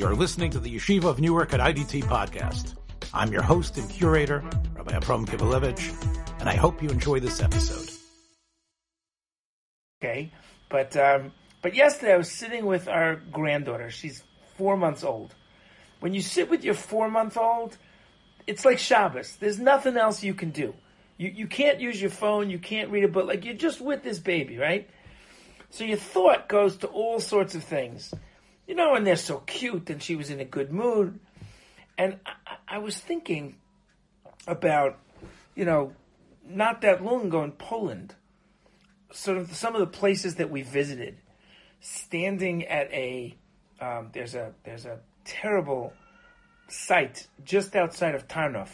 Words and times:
You're 0.00 0.16
listening 0.16 0.50
to 0.52 0.58
the 0.58 0.74
Yeshiva 0.74 1.04
of 1.04 1.20
Newark 1.20 1.52
at 1.52 1.60
IDT 1.60 2.04
podcast. 2.04 2.74
I'm 3.12 3.30
your 3.30 3.42
host 3.42 3.76
and 3.76 3.86
curator, 3.90 4.42
Rabbi 4.74 4.96
Abram 4.96 5.26
Kibalevich, 5.26 5.92
and 6.40 6.48
I 6.48 6.54
hope 6.56 6.82
you 6.82 6.88
enjoy 6.88 7.20
this 7.20 7.42
episode. 7.42 7.90
Okay, 10.02 10.32
but 10.70 10.96
um, 10.96 11.32
but 11.60 11.74
yesterday 11.74 12.14
I 12.14 12.16
was 12.16 12.32
sitting 12.32 12.64
with 12.64 12.88
our 12.88 13.16
granddaughter. 13.16 13.90
She's 13.90 14.22
four 14.56 14.78
months 14.78 15.04
old. 15.04 15.34
When 15.98 16.14
you 16.14 16.22
sit 16.22 16.48
with 16.48 16.64
your 16.64 16.72
four 16.72 17.10
month 17.10 17.36
old, 17.36 17.76
it's 18.46 18.64
like 18.64 18.78
Shabbos. 18.78 19.36
There's 19.36 19.58
nothing 19.58 19.98
else 19.98 20.22
you 20.24 20.32
can 20.32 20.50
do. 20.50 20.72
You 21.18 21.28
you 21.28 21.46
can't 21.46 21.78
use 21.78 22.00
your 22.00 22.10
phone. 22.10 22.48
You 22.48 22.58
can't 22.58 22.88
read 22.88 23.04
a 23.04 23.08
book. 23.08 23.26
Like 23.26 23.44
you're 23.44 23.52
just 23.52 23.82
with 23.82 24.02
this 24.02 24.18
baby, 24.18 24.56
right? 24.56 24.88
So 25.68 25.84
your 25.84 25.98
thought 25.98 26.48
goes 26.48 26.78
to 26.78 26.86
all 26.86 27.20
sorts 27.20 27.54
of 27.54 27.62
things 27.62 28.14
you 28.70 28.76
know, 28.76 28.94
and 28.94 29.04
they're 29.04 29.16
so 29.16 29.38
cute, 29.46 29.90
and 29.90 30.00
she 30.00 30.14
was 30.14 30.30
in 30.30 30.38
a 30.38 30.44
good 30.44 30.70
mood. 30.70 31.18
And 31.98 32.20
I, 32.24 32.76
I 32.76 32.78
was 32.78 32.96
thinking 32.96 33.56
about, 34.46 34.96
you 35.56 35.64
know, 35.64 35.92
not 36.48 36.80
that 36.82 37.02
long 37.02 37.26
ago 37.26 37.42
in 37.42 37.50
Poland, 37.50 38.14
sort 39.10 39.38
of 39.38 39.56
some 39.56 39.74
of 39.74 39.80
the 39.80 39.88
places 39.88 40.36
that 40.36 40.50
we 40.50 40.62
visited, 40.62 41.16
standing 41.80 42.64
at 42.64 42.88
a, 42.92 43.34
um, 43.80 44.10
there's 44.12 44.36
a 44.36 44.52
there's 44.62 44.86
a 44.86 45.00
terrible 45.24 45.92
site 46.68 47.26
just 47.44 47.74
outside 47.74 48.14
of 48.14 48.28
Tarnów. 48.28 48.68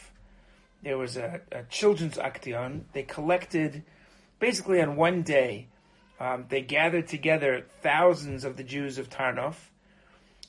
There 0.82 0.98
was 0.98 1.16
a, 1.16 1.40
a 1.50 1.62
children's 1.70 2.18
action. 2.18 2.84
They 2.92 3.04
collected, 3.04 3.82
basically 4.40 4.82
on 4.82 4.96
one 4.96 5.22
day, 5.22 5.68
um, 6.20 6.44
they 6.50 6.60
gathered 6.60 7.08
together 7.08 7.64
thousands 7.80 8.44
of 8.44 8.58
the 8.58 8.62
Jews 8.62 8.98
of 8.98 9.08
Tarnów 9.08 9.54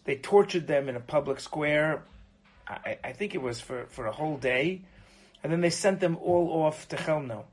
they 0.08 0.16
tortured 0.16 0.68
them 0.68 0.88
in 0.88 0.96
a 0.96 1.02
public 1.02 1.42
square. 1.42 2.02
I, 2.66 2.98
I 3.04 3.12
think 3.12 3.36
it 3.36 3.42
was 3.42 3.60
for, 3.60 3.88
for 3.88 4.08
a 4.08 4.12
whole 4.14 4.38
day. 4.38 4.84
And 5.44 5.52
then 5.52 5.60
they 5.60 5.70
sent 5.70 6.00
them 6.00 6.16
all 6.16 6.64
off 6.64 6.88
to 6.88 6.96
Chelmno. 6.96 7.44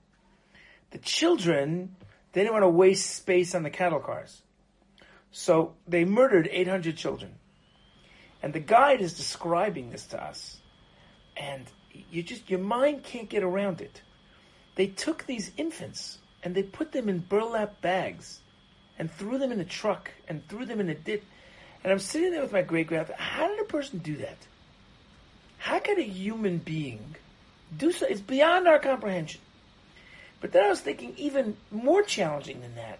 The 0.92 0.98
children, 0.98 1.96
they 2.32 2.42
didn't 2.42 2.52
want 2.52 2.62
to 2.62 2.68
waste 2.68 3.10
space 3.10 3.56
on 3.56 3.64
the 3.64 3.70
cattle 3.70 3.98
cars. 3.98 4.40
So 5.32 5.74
they 5.88 6.04
murdered 6.04 6.48
800 6.50 6.96
children. 6.96 7.34
And 8.40 8.52
the 8.52 8.60
guide 8.60 9.00
is 9.00 9.14
describing 9.14 9.90
this 9.90 10.06
to 10.06 10.22
us. 10.22 10.58
And 11.36 11.64
you 12.12 12.22
just, 12.22 12.48
your 12.48 12.60
mind 12.60 13.02
can't 13.02 13.28
get 13.28 13.42
around 13.42 13.80
it. 13.80 14.00
They 14.76 14.86
took 14.86 15.26
these 15.26 15.50
infants 15.56 16.18
and 16.44 16.54
they 16.54 16.62
put 16.62 16.92
them 16.92 17.08
in 17.08 17.18
burlap 17.18 17.80
bags 17.80 18.42
and 18.96 19.10
threw 19.10 19.38
them 19.38 19.50
in 19.50 19.58
a 19.58 19.64
truck 19.64 20.12
and 20.28 20.46
threw 20.48 20.64
them 20.66 20.78
in 20.78 20.88
a 20.88 20.94
ditch. 20.94 21.24
And 21.84 21.92
I'm 21.92 21.98
sitting 21.98 22.32
there 22.32 22.42
with 22.42 22.52
my 22.52 22.62
great 22.62 22.86
grandfather. 22.86 23.20
How 23.20 23.46
did 23.46 23.60
a 23.60 23.64
person 23.64 23.98
do 23.98 24.16
that? 24.16 24.38
How 25.58 25.78
could 25.78 25.98
a 25.98 26.02
human 26.02 26.58
being 26.58 27.14
do 27.76 27.92
so? 27.92 28.06
It's 28.06 28.20
beyond 28.20 28.66
our 28.66 28.78
comprehension. 28.78 29.40
But 30.40 30.52
then 30.52 30.64
I 30.64 30.68
was 30.68 30.80
thinking 30.80 31.14
even 31.16 31.56
more 31.70 32.02
challenging 32.02 32.60
than 32.60 32.74
that. 32.74 32.98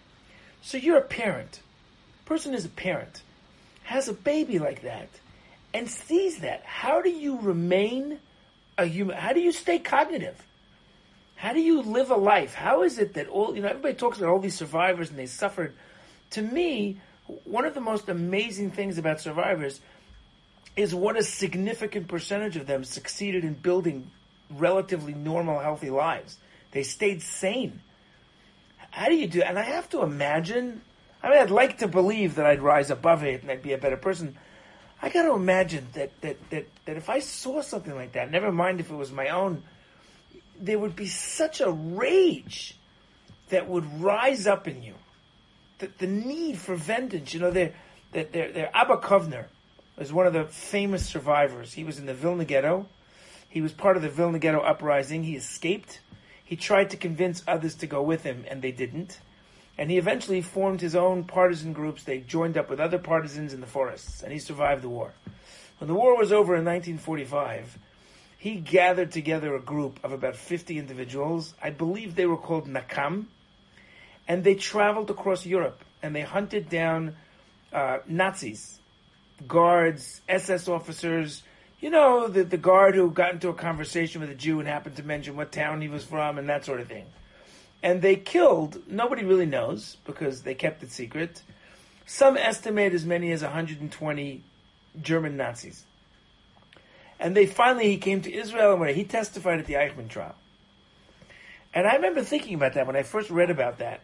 So 0.63 0.79
you're 0.79 0.99
a 0.99 1.03
parent. 1.03 1.61
Person 2.25 2.55
is 2.55 2.65
a 2.65 2.71
parent, 2.71 3.23
has 3.83 4.09
a 4.09 4.15
baby 4.15 4.59
like 4.59 4.83
that, 4.83 5.09
and 5.75 5.91
sees 5.91 6.39
that. 6.39 6.63
How 6.65 7.03
do 7.03 7.11
you 7.11 7.39
remain 7.39 8.19
a 8.79 8.87
human? 8.87 9.17
How 9.17 9.35
do 9.35 9.41
you 9.41 9.53
stay 9.53 9.79
cognitive? 9.79 10.43
How 11.37 11.53
do 11.53 11.61
you 11.61 11.83
live 11.83 12.11
a 12.11 12.17
life? 12.17 12.55
How 12.55 12.83
is 12.83 12.99
it 12.99 13.15
that 13.15 13.29
all 13.29 13.55
you 13.55 13.61
know? 13.61 13.69
Everybody 13.69 13.95
talks 13.95 14.17
about 14.17 14.31
all 14.31 14.39
these 14.39 14.57
survivors 14.57 15.11
and 15.11 15.19
they 15.19 15.27
suffered. 15.27 15.75
To 16.31 16.43
me, 16.43 16.99
one 17.27 17.65
of 17.65 17.75
the 17.75 17.81
most 17.81 18.09
amazing 18.09 18.71
things 18.71 18.99
about 18.99 19.21
survivors 19.21 19.81
is 20.77 20.95
what 20.95 21.17
a 21.17 21.23
significant 21.23 22.09
percentage 22.09 22.57
of 22.57 22.67
them 22.67 22.85
succeeded 22.85 23.45
in 23.45 23.55
building 23.55 24.11
relatively 24.51 25.15
normal, 25.15 25.59
healthy 25.61 25.91
lives. 25.91 26.37
They 26.73 26.83
stayed 26.83 27.23
sane. 27.23 27.81
How 28.91 29.07
do 29.07 29.15
you 29.15 29.27
do? 29.27 29.43
And 29.43 29.59
I 29.59 29.63
have 29.63 29.89
to 29.91 30.03
imagine. 30.03 30.83
I 31.23 31.31
mean, 31.31 31.39
I'd 31.39 31.51
like 31.51 31.79
to 31.79 31.89
believe 31.89 32.35
that 32.35 32.47
I'd 32.47 32.61
rise 32.61 32.91
above 32.91 33.25
it 33.25 33.43
and 33.43 33.51
I'd 33.51 33.63
be 33.63 33.73
a 33.73 33.79
better 33.79 33.97
person. 33.97 34.37
I 35.01 35.09
got 35.09 35.23
to 35.23 35.35
imagine 35.35 35.87
that, 35.95 36.11
that 36.21 36.51
that 36.51 36.67
that 36.85 36.97
if 36.97 37.09
I 37.09 37.21
saw 37.21 37.63
something 37.63 37.95
like 37.95 38.13
that, 38.13 38.31
never 38.31 38.53
mind 38.53 38.81
if 38.81 38.91
it 38.91 38.95
was 38.95 39.13
my 39.13 39.29
own, 39.29 39.63
there 40.59 40.79
would 40.79 40.97
be 40.97 41.07
such 41.07 41.61
a 41.61 41.71
rage 41.71 42.77
that 43.49 43.69
would 43.69 44.01
rise 44.01 44.47
up 44.47 44.69
in 44.69 44.83
you 44.83 44.95
the, 45.85 46.07
the 46.07 46.07
need 46.07 46.59
for 46.59 46.75
vengeance. 46.75 47.35
You 47.35 47.41
know, 47.41 47.51
their 47.51 47.73
their 48.13 48.25
their 48.25 48.71
Abba 48.75 48.99
Kovner 48.99 49.47
was 49.97 50.13
one 50.13 50.27
of 50.27 50.33
the 50.33 50.45
famous 50.45 51.07
survivors. 51.07 51.73
He 51.73 51.85
was 51.85 51.99
in 51.99 52.07
the 52.07 52.15
Vilna 52.15 52.45
ghetto. 52.45 52.87
He 53.49 53.61
was 53.61 53.73
part 53.73 53.97
of 53.97 54.03
the 54.03 54.09
Vilna 54.09 54.39
ghetto 54.39 54.61
uprising. 54.61 55.23
He 55.23 55.37
escaped. 55.37 56.01
He 56.45 56.57
tried 56.57 56.91
to 56.91 56.97
convince 56.97 57.43
others 57.47 57.75
to 57.77 57.87
go 57.87 58.03
with 58.03 58.23
him, 58.23 58.45
and 58.49 58.61
they 58.61 58.73
didn't. 58.73 59.21
And 59.79 59.91
he 59.91 59.99
eventually 59.99 60.43
formed 60.43 60.81
his 60.81 60.95
own 60.95 61.25
partisan 61.25 61.73
groups. 61.73 62.05
They 62.05 62.19
joined 62.19 62.57
up 62.59 62.69
with 62.71 62.81
other 62.81 62.99
partisans 62.99 63.53
in 63.53 63.61
the 63.61 63.67
forests, 63.67 64.23
and 64.23 64.33
he 64.33 64.39
survived 64.39 64.83
the 64.83 64.89
war. 64.89 65.15
When 65.79 65.89
the 65.89 65.95
war 65.95 66.17
was 66.17 66.33
over 66.33 66.55
in 66.55 66.65
1945, 66.65 67.79
he 68.39 68.57
gathered 68.57 69.11
together 69.11 69.55
a 69.55 69.61
group 69.61 69.99
of 70.05 70.13
about 70.13 70.37
50 70.37 70.79
individuals. 70.79 71.55
I 71.63 71.71
believe 71.71 72.15
they 72.15 72.27
were 72.27 72.37
called 72.37 72.69
Nakam, 72.69 73.27
and 74.27 74.45
they 74.45 74.55
traveled 74.55 75.11
across 75.11 75.45
Europe 75.45 75.85
and 76.03 76.15
they 76.15 76.23
hunted 76.23 76.69
down 76.69 77.17
uh, 77.73 77.99
Nazis, 78.07 78.79
guards, 79.47 80.21
SS 80.29 80.69
officers. 80.69 81.43
You 81.81 81.91
know, 81.91 82.29
the, 82.29 82.45
the 82.45 82.57
guard 82.57 82.95
who 82.95 83.11
got 83.11 83.33
into 83.33 83.49
a 83.49 83.55
conversation 83.55 84.21
with 84.21 84.31
a 84.31 84.35
Jew 84.35 84.61
and 84.61 84.69
happened 84.69 84.97
to 84.97 85.03
mention 85.03 85.37
what 85.37 85.53
town 85.53 85.81
he 85.81 85.89
was 85.89 86.05
from 86.05 86.39
and 86.39 86.49
that 86.49 86.65
sort 86.65 86.81
of 86.81 86.89
thing. 86.89 87.07
And 87.83 88.01
they 88.01 88.17
killed, 88.17 88.83
nobody 88.89 89.25
really 89.25 89.47
knows 89.47 89.97
because 90.07 90.43
they 90.43 90.55
kept 90.55 90.83
it 90.83 90.91
secret. 90.91 91.43
Some 92.07 92.37
estimate 92.37 92.95
as 92.95 93.05
many 93.05 93.31
as 93.33 93.43
120 93.43 94.43
German 95.03 95.37
Nazis. 95.37 95.85
And 97.21 97.37
they 97.37 97.47
finally, 97.47 97.91
he 97.91 97.99
came 97.99 98.23
to 98.23 98.33
Israel 98.33 98.83
and 98.83 98.97
he 98.97 99.05
testified 99.05 99.59
at 99.59 99.67
the 99.67 99.75
Eichmann 99.75 100.09
trial. 100.09 100.35
And 101.75 101.87
I 101.87 101.97
remember 101.97 102.23
thinking 102.23 102.55
about 102.55 102.75
that 102.75 102.87
when 102.87 102.97
I 102.97 103.03
first 103.03 103.31
read 103.31 103.51
about 103.51 103.79
that 103.79 104.01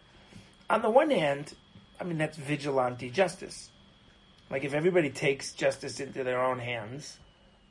on 0.71 0.83
the 0.83 0.89
one 0.89 1.11
hand, 1.11 1.53
I 2.01 2.05
mean, 2.05 2.17
that's 2.17 2.37
vigilante 2.37 3.11
justice. 3.11 3.71
Like, 4.49 4.65
if 4.65 4.73
everybody 4.73 5.11
takes 5.11 5.53
justice 5.53 6.01
into 6.01 6.25
their 6.25 6.41
own 6.41 6.61
hands, 6.61 7.19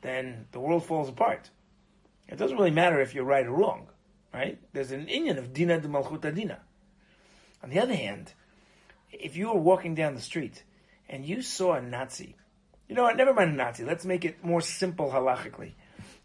then 0.01 0.45
the 0.51 0.59
world 0.59 0.85
falls 0.85 1.09
apart. 1.09 1.49
It 2.27 2.37
doesn't 2.37 2.57
really 2.57 2.71
matter 2.71 3.01
if 3.01 3.15
you're 3.15 3.23
right 3.23 3.45
or 3.45 3.51
wrong, 3.51 3.87
right? 4.33 4.59
There's 4.73 4.91
an 4.91 5.07
Indian 5.07 5.37
of 5.37 5.53
dina 5.53 5.79
de 5.79 5.87
malchuta 5.87 6.35
dina. 6.35 6.59
On 7.63 7.69
the 7.69 7.79
other 7.79 7.95
hand, 7.95 8.33
if 9.11 9.35
you 9.35 9.47
were 9.47 9.59
walking 9.59 9.95
down 9.95 10.13
the 10.13 10.21
street 10.21 10.63
and 11.09 11.25
you 11.25 11.41
saw 11.41 11.73
a 11.73 11.81
Nazi, 11.81 12.35
you 12.87 12.95
know 12.95 13.03
what, 13.03 13.17
never 13.17 13.33
mind 13.33 13.51
a 13.51 13.55
Nazi, 13.55 13.83
let's 13.83 14.05
make 14.05 14.25
it 14.25 14.43
more 14.43 14.61
simple 14.61 15.09
halachically. 15.11 15.73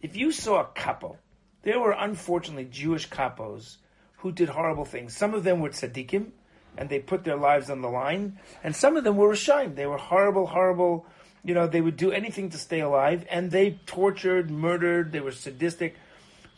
If 0.02 0.16
you 0.16 0.32
saw 0.32 0.60
a 0.60 0.66
capo, 0.74 1.18
there 1.62 1.80
were 1.80 1.92
unfortunately 1.92 2.66
Jewish 2.66 3.08
capos 3.08 3.78
who 4.18 4.32
did 4.32 4.48
horrible 4.50 4.84
things. 4.84 5.16
Some 5.16 5.34
of 5.34 5.44
them 5.44 5.60
were 5.60 5.70
tzaddikim, 5.70 6.30
and 6.76 6.88
they 6.88 6.98
put 6.98 7.24
their 7.24 7.36
lives 7.36 7.70
on 7.70 7.80
the 7.82 7.88
line. 7.88 8.38
And 8.62 8.74
some 8.74 8.96
of 8.96 9.04
them 9.04 9.16
were 9.16 9.32
ashamed. 9.32 9.76
They 9.76 9.86
were 9.86 9.98
horrible, 9.98 10.46
horrible. 10.46 11.06
You 11.44 11.54
know, 11.54 11.66
they 11.66 11.80
would 11.80 11.96
do 11.96 12.10
anything 12.10 12.50
to 12.50 12.58
stay 12.58 12.80
alive, 12.80 13.26
and 13.30 13.50
they 13.50 13.78
tortured, 13.86 14.50
murdered. 14.50 15.12
They 15.12 15.20
were 15.20 15.32
sadistic. 15.32 15.96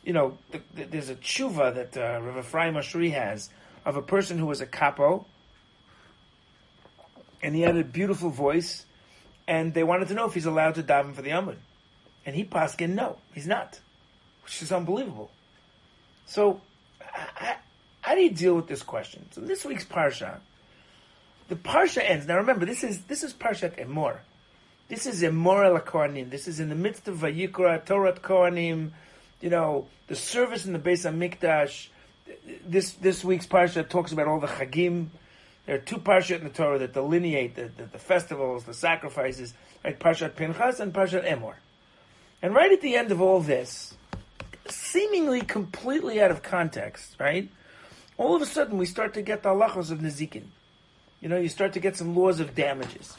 You 0.05 0.13
know, 0.13 0.39
the, 0.53 0.61
the, 0.75 0.85
there's 0.85 1.11
a 1.11 1.17
tshuva 1.17 1.75
that 1.75 1.97
uh, 1.97 2.21
Rav 2.23 2.39
Ephraim 2.39 2.75
Oshry 2.75 3.13
has 3.13 3.51
of 3.85 3.97
a 3.97 4.03
person 4.03 4.39
who 4.39 4.47
was 4.47 4.61
a 4.61 4.67
capo, 4.67 5.27
and 7.43 7.55
he 7.55 7.63
had 7.63 7.77
a 7.77 7.85
beautiful 7.85 8.31
voice, 8.31 8.85
and 9.47 9.75
they 9.75 9.85
wanted 9.85 10.09
to 10.09 10.15
know 10.15 10.27
if 10.27 10.35
he's 10.35 10.47
allowed 10.47 10.77
to 10.77 10.83
daven 10.83 11.15
for 11.15 11.23
the 11.23 11.31
Amud. 11.31 11.57
And 12.25 12.35
he 12.35 12.45
paskin, 12.45 12.95
no, 12.95 13.19
he's 13.35 13.47
not, 13.47 13.79
which 14.45 14.63
is 14.63 14.73
unbelievable. 14.73 15.31
So, 16.27 16.61
I, 17.01 17.57
how 18.07 18.15
do 18.15 18.21
you 18.21 18.31
deal 18.31 18.55
with 18.55 18.69
this 18.69 18.85
question? 18.85 19.27
So 19.33 19.41
this 19.41 19.65
week's 19.65 19.85
parsha, 19.85 20.39
the 21.49 21.57
parsha 21.57 22.09
ends. 22.09 22.29
Now 22.29 22.37
remember, 22.37 22.65
this 22.65 22.85
is 22.85 23.03
this 23.03 23.25
is 23.25 23.35
parshat 23.35 23.85
Emor. 23.85 24.19
This 24.87 25.07
is 25.07 25.25
Emor 25.25 25.65
el 25.65 25.81
Kohanim. 25.81 26.31
This 26.31 26.47
is 26.47 26.61
in 26.61 26.69
the 26.69 26.77
midst 26.77 27.09
of 27.09 27.19
Vayikra, 27.19 27.85
Torah 27.85 28.13
Kohanim. 28.13 28.93
You 29.41 29.51
know 29.51 29.89
the 30.07 30.15
service 30.15 30.67
in 30.67 30.73
the 30.73 30.79
Beis 30.79 31.05
Hamikdash. 31.05 31.89
This 32.65 32.93
this 32.93 33.25
week's 33.25 33.49
parsha 33.49 33.89
talks 33.89 34.13
about 34.13 34.29
all 34.29 34.39
the 34.39 34.47
Chagim. 34.47 35.09
There 35.67 35.75
are 35.75 35.81
two 35.81 35.97
parshat 35.97 36.39
in 36.39 36.45
the 36.45 36.51
Torah 36.51 36.79
that 36.79 36.93
delineate 36.93 37.57
the, 37.57 37.73
the, 37.77 37.87
the 37.87 37.99
festivals, 37.99 38.63
the 38.63 38.75
sacrifices, 38.75 39.53
right? 39.85 39.99
Parshat 39.99 40.37
Pinchas 40.37 40.79
and 40.79 40.95
Parshat 40.95 41.29
Emor. 41.29 41.55
And 42.41 42.55
right 42.55 42.71
at 42.71 42.83
the 42.83 42.95
end 42.95 43.11
of 43.11 43.21
all 43.21 43.41
this, 43.41 43.97
seemingly 44.69 45.41
completely 45.41 46.23
out 46.23 46.31
of 46.31 46.45
context, 46.45 47.17
right? 47.19 47.49
All 48.19 48.35
of 48.35 48.43
a 48.43 48.47
sudden 48.47 48.79
we 48.79 48.87
start 48.87 49.15
to 49.15 49.23
get 49.23 49.43
the 49.43 49.51
halachos 49.51 49.91
of 49.91 49.99
nezikin. 49.99 50.45
You 51.21 51.29
know, 51.29 51.39
you 51.39 51.49
start 51.49 51.73
to 51.75 51.81
get 51.81 51.97
some 51.97 52.15
laws 52.15 52.41
of 52.41 52.55
damages. 52.55 53.17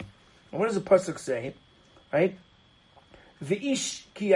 And 0.52 0.60
what 0.60 0.68
does 0.68 0.76
the 0.76 0.82
pasuk 0.82 1.20
say? 1.20 1.54
right? 2.12 2.38
V'ish 3.44 4.04
ki 4.14 4.30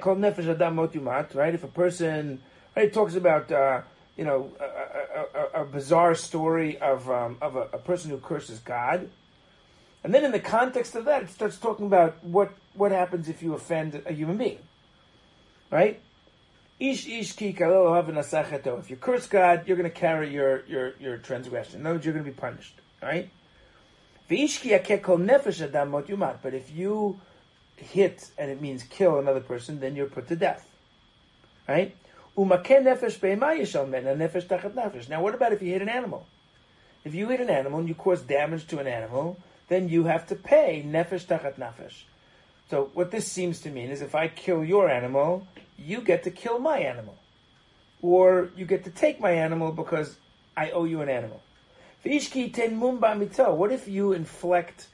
kol 0.00 0.16
nefesh 0.16 0.48
adam 0.48 0.76
mot 0.76 0.92
yumat, 0.92 1.34
right? 1.34 1.54
If 1.54 1.64
a 1.64 1.68
person, 1.68 2.40
right, 2.74 2.92
talks 2.92 3.14
about, 3.14 3.50
uh, 3.52 3.82
you 4.16 4.24
know, 4.24 4.50
a, 4.60 4.64
a, 4.64 5.60
a, 5.60 5.62
a, 5.62 5.64
bizarre 5.66 6.14
story 6.14 6.78
of 6.78 7.10
um, 7.10 7.36
of 7.42 7.56
a, 7.56 7.62
a, 7.72 7.78
person 7.78 8.10
who 8.10 8.18
curses 8.18 8.58
God, 8.60 9.10
and 10.02 10.14
then 10.14 10.24
in 10.24 10.32
the 10.32 10.40
context 10.40 10.94
of 10.94 11.04
that, 11.04 11.24
it 11.24 11.30
starts 11.30 11.58
talking 11.58 11.86
about 11.86 12.24
what 12.24 12.52
what 12.72 12.92
happens 12.92 13.28
if 13.28 13.42
you 13.42 13.52
offend 13.54 14.00
a 14.06 14.12
human 14.12 14.38
being, 14.38 14.58
right? 15.70 16.00
Ish 16.78 17.08
ish 17.08 17.32
ki 17.32 17.56
oh, 17.62 17.94
If 17.94 18.90
you 18.90 18.96
curse 18.96 19.26
God, 19.26 19.62
you're 19.66 19.78
going 19.78 19.90
to 19.90 19.96
carry 19.96 20.30
your 20.32 20.64
your 20.66 20.92
your 20.98 21.16
transgression. 21.16 21.82
No, 21.82 21.92
you're 21.92 22.12
going 22.12 22.24
to 22.24 22.30
be 22.30 22.32
punished, 22.32 22.74
right? 23.02 23.30
But 24.28 24.38
if 26.54 26.70
you 26.74 27.20
hit 27.76 28.30
and 28.36 28.50
it 28.50 28.60
means 28.60 28.82
kill 28.82 29.18
another 29.18 29.40
person, 29.40 29.80
then 29.80 29.96
you're 29.96 30.06
put 30.06 30.28
to 30.28 30.36
death. 30.36 30.68
Right? 31.68 31.96
Now, 32.36 32.44
what 32.44 32.70
about 35.34 35.52
if 35.52 35.62
you 35.62 35.72
hit 35.72 35.82
an 35.82 35.88
animal? 35.88 36.26
If 37.04 37.14
you 37.14 37.28
hit 37.28 37.40
an 37.40 37.50
animal 37.50 37.78
and 37.78 37.88
you 37.88 37.94
cause 37.94 38.20
damage 38.20 38.66
to 38.68 38.78
an 38.78 38.86
animal, 38.86 39.38
then 39.68 39.88
you 39.88 40.04
have 40.04 40.26
to 40.26 40.34
pay 40.34 40.84
nefesh 40.86 41.26
tachat 41.26 41.58
nefesh. 41.58 42.02
So 42.70 42.90
what 42.94 43.10
this 43.10 43.30
seems 43.30 43.60
to 43.60 43.70
mean 43.70 43.90
is 43.90 44.02
if 44.02 44.14
I 44.14 44.28
kill 44.28 44.64
your 44.64 44.90
animal, 44.90 45.46
you 45.78 46.00
get 46.00 46.24
to 46.24 46.30
kill 46.30 46.58
my 46.58 46.78
animal. 46.78 47.16
Or 48.02 48.50
you 48.56 48.66
get 48.66 48.84
to 48.84 48.90
take 48.90 49.20
my 49.20 49.30
animal 49.30 49.72
because 49.72 50.16
I 50.56 50.70
owe 50.70 50.84
you 50.84 51.00
an 51.00 51.08
animal. 51.08 51.42
What 52.02 53.72
if 53.72 53.88
you 53.88 54.12
inflict 54.12 54.88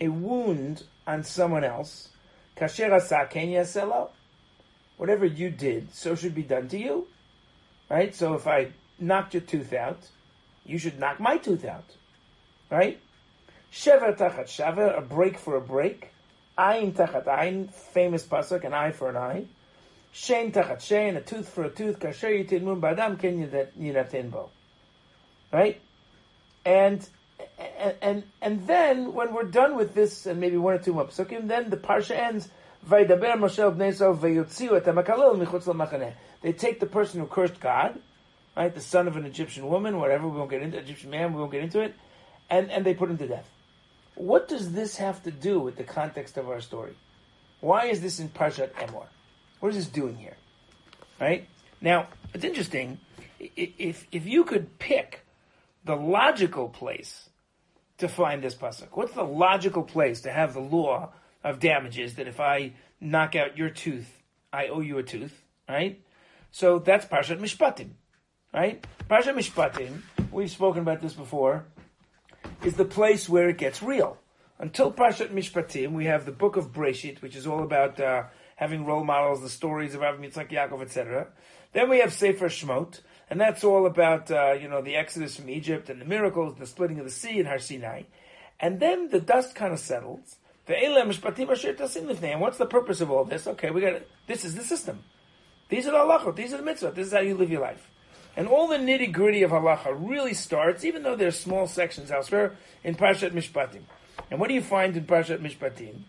a 0.00 0.08
wound 0.08 0.82
on 1.06 1.24
someone 1.24 1.64
else? 1.64 2.08
Whatever 4.96 5.26
you 5.26 5.50
did, 5.50 5.94
so 5.94 6.14
should 6.14 6.34
be 6.34 6.42
done 6.42 6.68
to 6.68 6.78
you. 6.78 7.06
Right? 7.90 8.14
So 8.14 8.34
if 8.34 8.46
I 8.46 8.68
knocked 8.98 9.34
your 9.34 9.42
tooth 9.42 9.72
out, 9.72 10.08
you 10.64 10.78
should 10.78 10.98
knock 10.98 11.20
my 11.20 11.36
tooth 11.36 11.64
out. 11.64 11.96
Right? 12.70 13.00
Shever 13.72 14.16
tachat 14.16 14.48
shaver, 14.48 14.88
a 14.88 15.02
break 15.02 15.36
for 15.36 15.56
a 15.56 15.60
break. 15.60 16.10
Ayin 16.58 16.92
tachat 16.92 17.24
ayin, 17.24 17.70
famous 17.70 18.24
pasuk, 18.24 18.64
an 18.64 18.74
eye 18.74 18.92
for 18.92 19.08
an 19.08 19.16
eye. 19.16 19.44
Shein 20.12 20.52
tachat 20.52 20.78
shein, 20.78 21.16
a 21.16 21.20
tooth 21.20 21.48
for 21.48 21.64
a 21.64 21.70
tooth. 21.70 21.98
Kasher 21.98 22.30
yitin 22.30 22.62
mun 22.62 22.80
badam 22.80 23.18
ken 23.18 23.48
yinatin 23.78 24.30
bo. 24.30 24.50
Right? 25.52 25.80
And 26.64 27.06
and 28.00 28.24
and 28.40 28.66
then 28.66 29.12
when 29.12 29.34
we're 29.34 29.44
done 29.44 29.76
with 29.76 29.94
this, 29.94 30.26
and 30.26 30.40
maybe 30.40 30.56
one 30.56 30.74
or 30.74 30.78
two 30.78 30.92
more 30.92 31.06
psukim, 31.06 31.48
then 31.48 31.70
the 31.70 31.76
parsha 31.76 32.16
ends. 32.16 32.48
They 32.86 33.06
take 36.52 36.80
the 36.80 36.86
person 36.86 37.20
who 37.20 37.26
cursed 37.26 37.60
God, 37.60 37.98
right, 38.54 38.74
the 38.74 38.80
son 38.80 39.08
of 39.08 39.16
an 39.16 39.24
Egyptian 39.24 39.68
woman, 39.68 39.98
whatever. 39.98 40.28
We 40.28 40.36
won't 40.36 40.50
get 40.50 40.60
into 40.60 40.78
Egyptian 40.78 41.10
man. 41.10 41.32
We 41.32 41.40
won't 41.40 41.50
get 41.50 41.62
into 41.62 41.80
it, 41.80 41.94
and 42.50 42.70
and 42.70 42.84
they 42.84 42.92
put 42.92 43.10
him 43.10 43.16
to 43.18 43.26
death. 43.26 43.48
What 44.14 44.48
does 44.48 44.72
this 44.72 44.96
have 44.96 45.22
to 45.24 45.30
do 45.30 45.58
with 45.58 45.76
the 45.76 45.84
context 45.84 46.36
of 46.36 46.48
our 46.48 46.60
story? 46.60 46.96
Why 47.60 47.86
is 47.86 48.00
this 48.00 48.20
in 48.20 48.28
Parshat 48.28 48.72
Emor? 48.74 49.06
What 49.60 49.70
is 49.70 49.76
this 49.76 49.86
doing 49.86 50.16
here? 50.16 50.36
Right 51.20 51.48
now, 51.80 52.08
it's 52.32 52.44
interesting. 52.44 52.98
If 53.38 54.06
if 54.12 54.26
you 54.26 54.44
could 54.44 54.78
pick 54.78 55.24
the 55.84 55.96
logical 55.96 56.68
place 56.68 57.28
to 57.98 58.08
find 58.08 58.42
this 58.42 58.54
pasuk? 58.54 58.88
What's 58.92 59.14
the 59.14 59.24
logical 59.24 59.82
place 59.82 60.22
to 60.22 60.32
have 60.32 60.54
the 60.54 60.60
law 60.60 61.12
of 61.42 61.60
damages 61.60 62.14
that 62.14 62.26
if 62.26 62.40
I 62.40 62.72
knock 63.00 63.36
out 63.36 63.56
your 63.56 63.70
tooth, 63.70 64.22
I 64.52 64.68
owe 64.68 64.80
you 64.80 64.98
a 64.98 65.02
tooth, 65.02 65.42
right? 65.68 66.00
So 66.50 66.78
that's 66.78 67.04
Parshat 67.04 67.38
Mishpatim, 67.38 67.90
right? 68.52 68.84
Parshat 69.08 69.34
Mishpatim, 69.34 70.02
we've 70.32 70.50
spoken 70.50 70.82
about 70.82 71.02
this 71.02 71.12
before, 71.12 71.66
is 72.64 72.74
the 72.74 72.84
place 72.84 73.28
where 73.28 73.48
it 73.48 73.58
gets 73.58 73.82
real. 73.82 74.18
Until 74.58 74.92
Parshat 74.92 75.30
Mishpatim, 75.30 75.92
we 75.92 76.06
have 76.06 76.24
the 76.24 76.32
book 76.32 76.56
of 76.56 76.72
Breshit, 76.72 77.20
which 77.20 77.36
is 77.36 77.46
all 77.46 77.62
about 77.62 78.00
uh, 78.00 78.24
having 78.56 78.84
role 78.84 79.04
models, 79.04 79.42
the 79.42 79.48
stories 79.48 79.94
of 79.94 80.00
Avraham, 80.00 80.20
Yitzchak, 80.20 80.50
Yaakov, 80.50 80.82
etc. 80.82 81.26
Then 81.72 81.90
we 81.90 81.98
have 81.98 82.12
Sefer 82.12 82.48
Shmot, 82.48 83.00
and 83.28 83.40
that's 83.40 83.64
all 83.64 83.84
about 83.84 84.30
uh, 84.30 84.52
you 84.52 84.68
know 84.68 84.80
the 84.80 84.96
exodus 84.96 85.36
from 85.36 85.50
Egypt 85.50 85.90
and 85.90 86.00
the 86.00 86.04
miracles, 86.04 86.54
the 86.56 86.66
splitting 86.66 86.98
of 86.98 87.04
the 87.04 87.10
sea 87.10 87.38
in 87.40 87.46
Har 87.46 87.58
Sinai, 87.58 88.02
and 88.60 88.80
then 88.80 89.08
the 89.10 89.20
dust 89.20 89.54
kind 89.54 89.72
of 89.72 89.80
settles. 89.80 90.36
And 90.66 92.40
what's 92.40 92.58
the 92.58 92.66
purpose 92.66 93.00
of 93.02 93.10
all 93.10 93.24
this? 93.24 93.46
Okay, 93.46 93.70
we 93.70 93.82
got 93.82 94.00
this 94.26 94.44
is 94.44 94.54
the 94.54 94.64
system. 94.64 95.02
These 95.68 95.86
are 95.86 95.90
the 95.90 95.98
halachot. 95.98 96.36
These 96.36 96.54
are 96.54 96.58
the 96.58 96.62
mitzvot. 96.62 96.94
This 96.94 97.08
is 97.08 97.12
how 97.12 97.20
you 97.20 97.36
live 97.36 97.50
your 97.50 97.60
life. 97.60 97.90
And 98.36 98.48
all 98.48 98.66
the 98.66 98.76
nitty 98.76 99.12
gritty 99.12 99.42
of 99.42 99.52
halacha 99.52 99.94
really 99.96 100.34
starts, 100.34 100.84
even 100.84 101.02
though 101.02 101.14
there's 101.14 101.38
small 101.38 101.66
sections 101.66 102.10
elsewhere, 102.10 102.56
in 102.82 102.96
Parshat 102.96 103.30
Mishpatim. 103.30 103.82
And 104.30 104.40
what 104.40 104.48
do 104.48 104.54
you 104.54 104.62
find 104.62 104.96
in 104.96 105.04
Parshat 105.04 105.38
Mishpatim? 105.38 106.00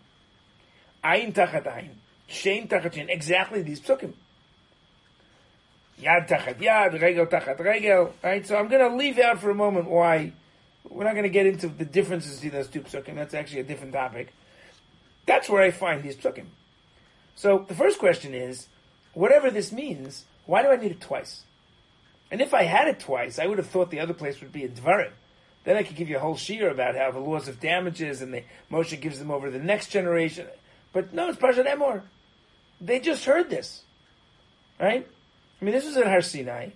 Ayin 1.04 1.32
tachat 1.32 1.64
ayin, 1.64 1.90
shein 2.28 2.68
tachat 2.68 3.08
Exactly 3.08 3.62
these 3.62 3.80
psukim. 3.80 4.14
Yad 6.02 6.28
tachat 6.28 6.56
yad, 6.56 7.00
regel 7.00 7.26
tachat 7.26 7.58
regel. 7.60 8.12
Right? 8.22 8.44
So 8.46 8.56
I'm 8.56 8.68
going 8.68 8.90
to 8.90 8.96
leave 8.96 9.18
out 9.18 9.40
for 9.40 9.50
a 9.50 9.54
moment 9.54 9.88
why 9.88 10.32
we're 10.88 11.04
not 11.04 11.12
going 11.12 11.24
to 11.24 11.28
get 11.28 11.46
into 11.46 11.68
the 11.68 11.84
differences 11.84 12.42
in 12.42 12.50
those 12.50 12.68
two 12.68 12.80
psukim. 12.80 13.14
That's 13.14 13.34
actually 13.34 13.60
a 13.60 13.64
different 13.64 13.92
topic. 13.92 14.32
That's 15.26 15.48
where 15.48 15.62
I 15.62 15.70
find 15.70 16.02
these 16.02 16.16
psukim. 16.16 16.46
So 17.36 17.64
the 17.68 17.74
first 17.74 17.98
question 17.98 18.34
is, 18.34 18.68
whatever 19.12 19.50
this 19.50 19.70
means, 19.70 20.24
why 20.46 20.62
do 20.62 20.70
I 20.70 20.76
need 20.76 20.90
it 20.90 21.00
twice? 21.00 21.42
And 22.30 22.40
if 22.40 22.54
I 22.54 22.64
had 22.64 22.88
it 22.88 23.00
twice, 23.00 23.38
I 23.38 23.46
would 23.46 23.58
have 23.58 23.68
thought 23.68 23.90
the 23.90 24.00
other 24.00 24.14
place 24.14 24.40
would 24.40 24.52
be 24.52 24.64
in 24.64 24.72
Dvarim. 24.72 25.12
Then 25.64 25.76
I 25.76 25.82
could 25.82 25.96
give 25.96 26.08
you 26.08 26.16
a 26.16 26.20
whole 26.20 26.36
shiur 26.36 26.70
about 26.70 26.96
how 26.96 27.10
the 27.10 27.18
laws 27.18 27.48
of 27.48 27.60
damages 27.60 28.22
and 28.22 28.32
the 28.32 28.44
Moshe 28.70 29.00
gives 29.00 29.18
them 29.18 29.30
over 29.30 29.50
to 29.50 29.58
the 29.58 29.64
next 29.64 29.88
generation. 29.88 30.46
But 30.92 31.12
no, 31.12 31.28
it's 31.28 31.38
Parshat 31.38 31.66
Emor. 31.66 32.02
They 32.80 33.00
just 33.00 33.24
heard 33.24 33.50
this, 33.50 33.82
right? 34.80 35.06
I 35.60 35.64
mean, 35.64 35.74
this 35.74 35.84
was 35.84 35.96
at 35.96 36.06
Har 36.06 36.20
Sinai. 36.20 36.70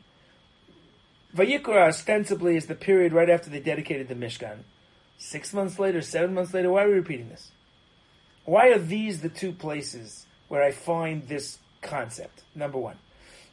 Vayikra 1.37 1.88
ostensibly 1.88 2.56
is 2.56 2.67
the 2.67 2.75
period 2.75 3.12
right 3.12 3.31
after 3.31 3.50
they 3.50 3.61
dedicated 3.61 4.08
the 4.08 4.14
Mishkan. 4.14 4.64
Six 5.19 5.53
months 5.53 5.79
later, 5.79 6.00
seven 6.00 6.35
months 6.35 6.53
later, 6.53 6.70
why 6.70 6.85
are 6.85 6.88
we 6.88 6.94
repeating 6.94 7.29
this? 7.29 7.53
Why 8.44 8.69
are 8.69 8.79
these 8.79 9.20
the 9.20 9.29
two 9.29 9.53
places 9.53 10.27
where 10.48 10.63
I 10.63 10.72
find 10.72 11.29
this 11.29 11.58
concept? 11.82 12.43
Number 12.55 12.79
one. 12.79 12.96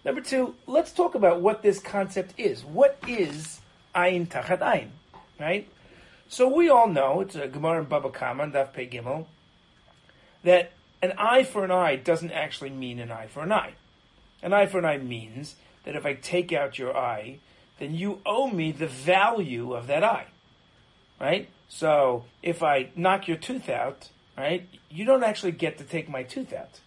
Number 0.07 0.21
two, 0.21 0.55
let's 0.67 0.93
talk 0.93 1.15
about 1.15 1.41
what 1.41 1.61
this 1.63 1.81
concept 1.81 2.33
is. 2.37 2.63
What 2.63 2.97
is 3.05 3.59
Ayin 3.93 4.25
Tachat 4.25 4.59
Ayin? 4.59 4.87
Right? 5.37 5.67
So 6.29 6.47
we 6.47 6.69
all 6.69 6.87
know, 6.87 7.19
it's 7.19 7.35
a 7.35 7.49
Gemara 7.49 7.79
in 7.79 7.87
Baba 7.87 8.09
Kama, 8.09 8.47
Daf 8.47 8.71
Pei 8.71 8.87
Gimel, 8.87 9.25
that 10.45 10.71
an 11.01 11.11
eye 11.17 11.43
for 11.43 11.65
an 11.65 11.71
eye 11.71 11.97
doesn't 11.97 12.31
actually 12.31 12.69
mean 12.69 12.99
an 12.99 13.11
eye 13.11 13.27
for 13.27 13.43
an 13.43 13.51
eye. 13.51 13.73
An 14.41 14.53
eye 14.53 14.65
for 14.65 14.79
an 14.79 14.85
eye 14.85 14.97
means 14.97 15.55
that 15.83 15.97
if 15.97 16.05
I 16.05 16.13
take 16.13 16.53
out 16.53 16.79
your 16.79 16.95
eye, 16.95 17.39
then 17.77 17.93
you 17.93 18.21
owe 18.25 18.49
me 18.49 18.71
the 18.71 18.87
value 18.87 19.73
of 19.73 19.87
that 19.87 20.05
eye. 20.05 20.27
Right? 21.19 21.49
So 21.67 22.23
if 22.41 22.63
I 22.63 22.91
knock 22.95 23.27
your 23.27 23.35
tooth 23.35 23.67
out, 23.67 24.07
right, 24.37 24.69
you 24.89 25.03
don't 25.03 25.25
actually 25.25 25.51
get 25.51 25.77
to 25.79 25.83
take 25.83 26.07
my 26.07 26.23
tooth 26.23 26.53
out. 26.53 26.79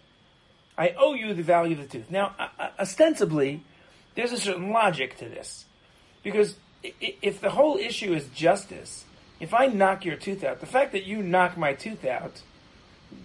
I 0.81 0.95
owe 0.97 1.13
you 1.13 1.35
the 1.35 1.43
value 1.43 1.75
of 1.79 1.83
the 1.83 1.99
tooth. 1.99 2.11
Now, 2.11 2.35
uh, 2.39 2.49
uh, 2.59 2.69
ostensibly, 2.79 3.63
there's 4.15 4.33
a 4.33 4.39
certain 4.39 4.71
logic 4.71 5.19
to 5.19 5.27
this. 5.27 5.67
Because 6.23 6.57
if 6.83 7.43
the 7.43 7.51
whole 7.51 7.77
issue 7.77 8.15
is 8.15 8.27
justice, 8.29 9.05
if 9.41 9.53
I 9.53 9.67
knock 9.67 10.07
your 10.07 10.17
tooth 10.17 10.43
out, 10.43 10.61
the 10.61 10.67
fact 10.67 10.93
that 10.93 11.05
you 11.05 11.23
knock 11.23 11.59
my 11.59 11.75
tooth 11.75 12.07
out, 12.07 12.41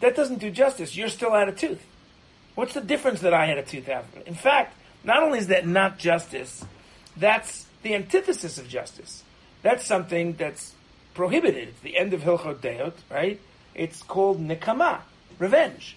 that 0.01 0.17
doesn't 0.17 0.39
do 0.39 0.51
justice. 0.51 0.97
You're 0.97 1.07
still 1.07 1.31
out 1.31 1.47
of 1.47 1.57
tooth. 1.57 1.81
What's 2.55 2.73
the 2.73 2.81
difference 2.81 3.21
that 3.21 3.33
I 3.33 3.45
had 3.45 3.57
a 3.57 3.63
tooth 3.63 3.87
out? 3.87 4.03
In 4.25 4.35
fact, 4.35 4.75
not 5.05 5.23
only 5.23 5.39
is 5.39 5.47
that 5.47 5.65
not 5.65 5.97
justice, 5.97 6.65
that's 7.15 7.67
the 7.83 7.95
antithesis 7.95 8.57
of 8.57 8.67
justice. 8.67 9.23
That's 9.61 9.85
something 9.85 10.33
that's 10.33 10.73
prohibited. 11.13 11.69
It's 11.69 11.79
the 11.79 11.97
end 11.97 12.13
of 12.13 12.19
Hilchot 12.19 12.57
Deot, 12.57 12.95
right? 13.09 13.39
It's 13.73 14.03
called 14.03 14.45
nikama, 14.45 14.99
revenge, 15.39 15.95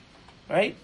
right? 0.48 0.76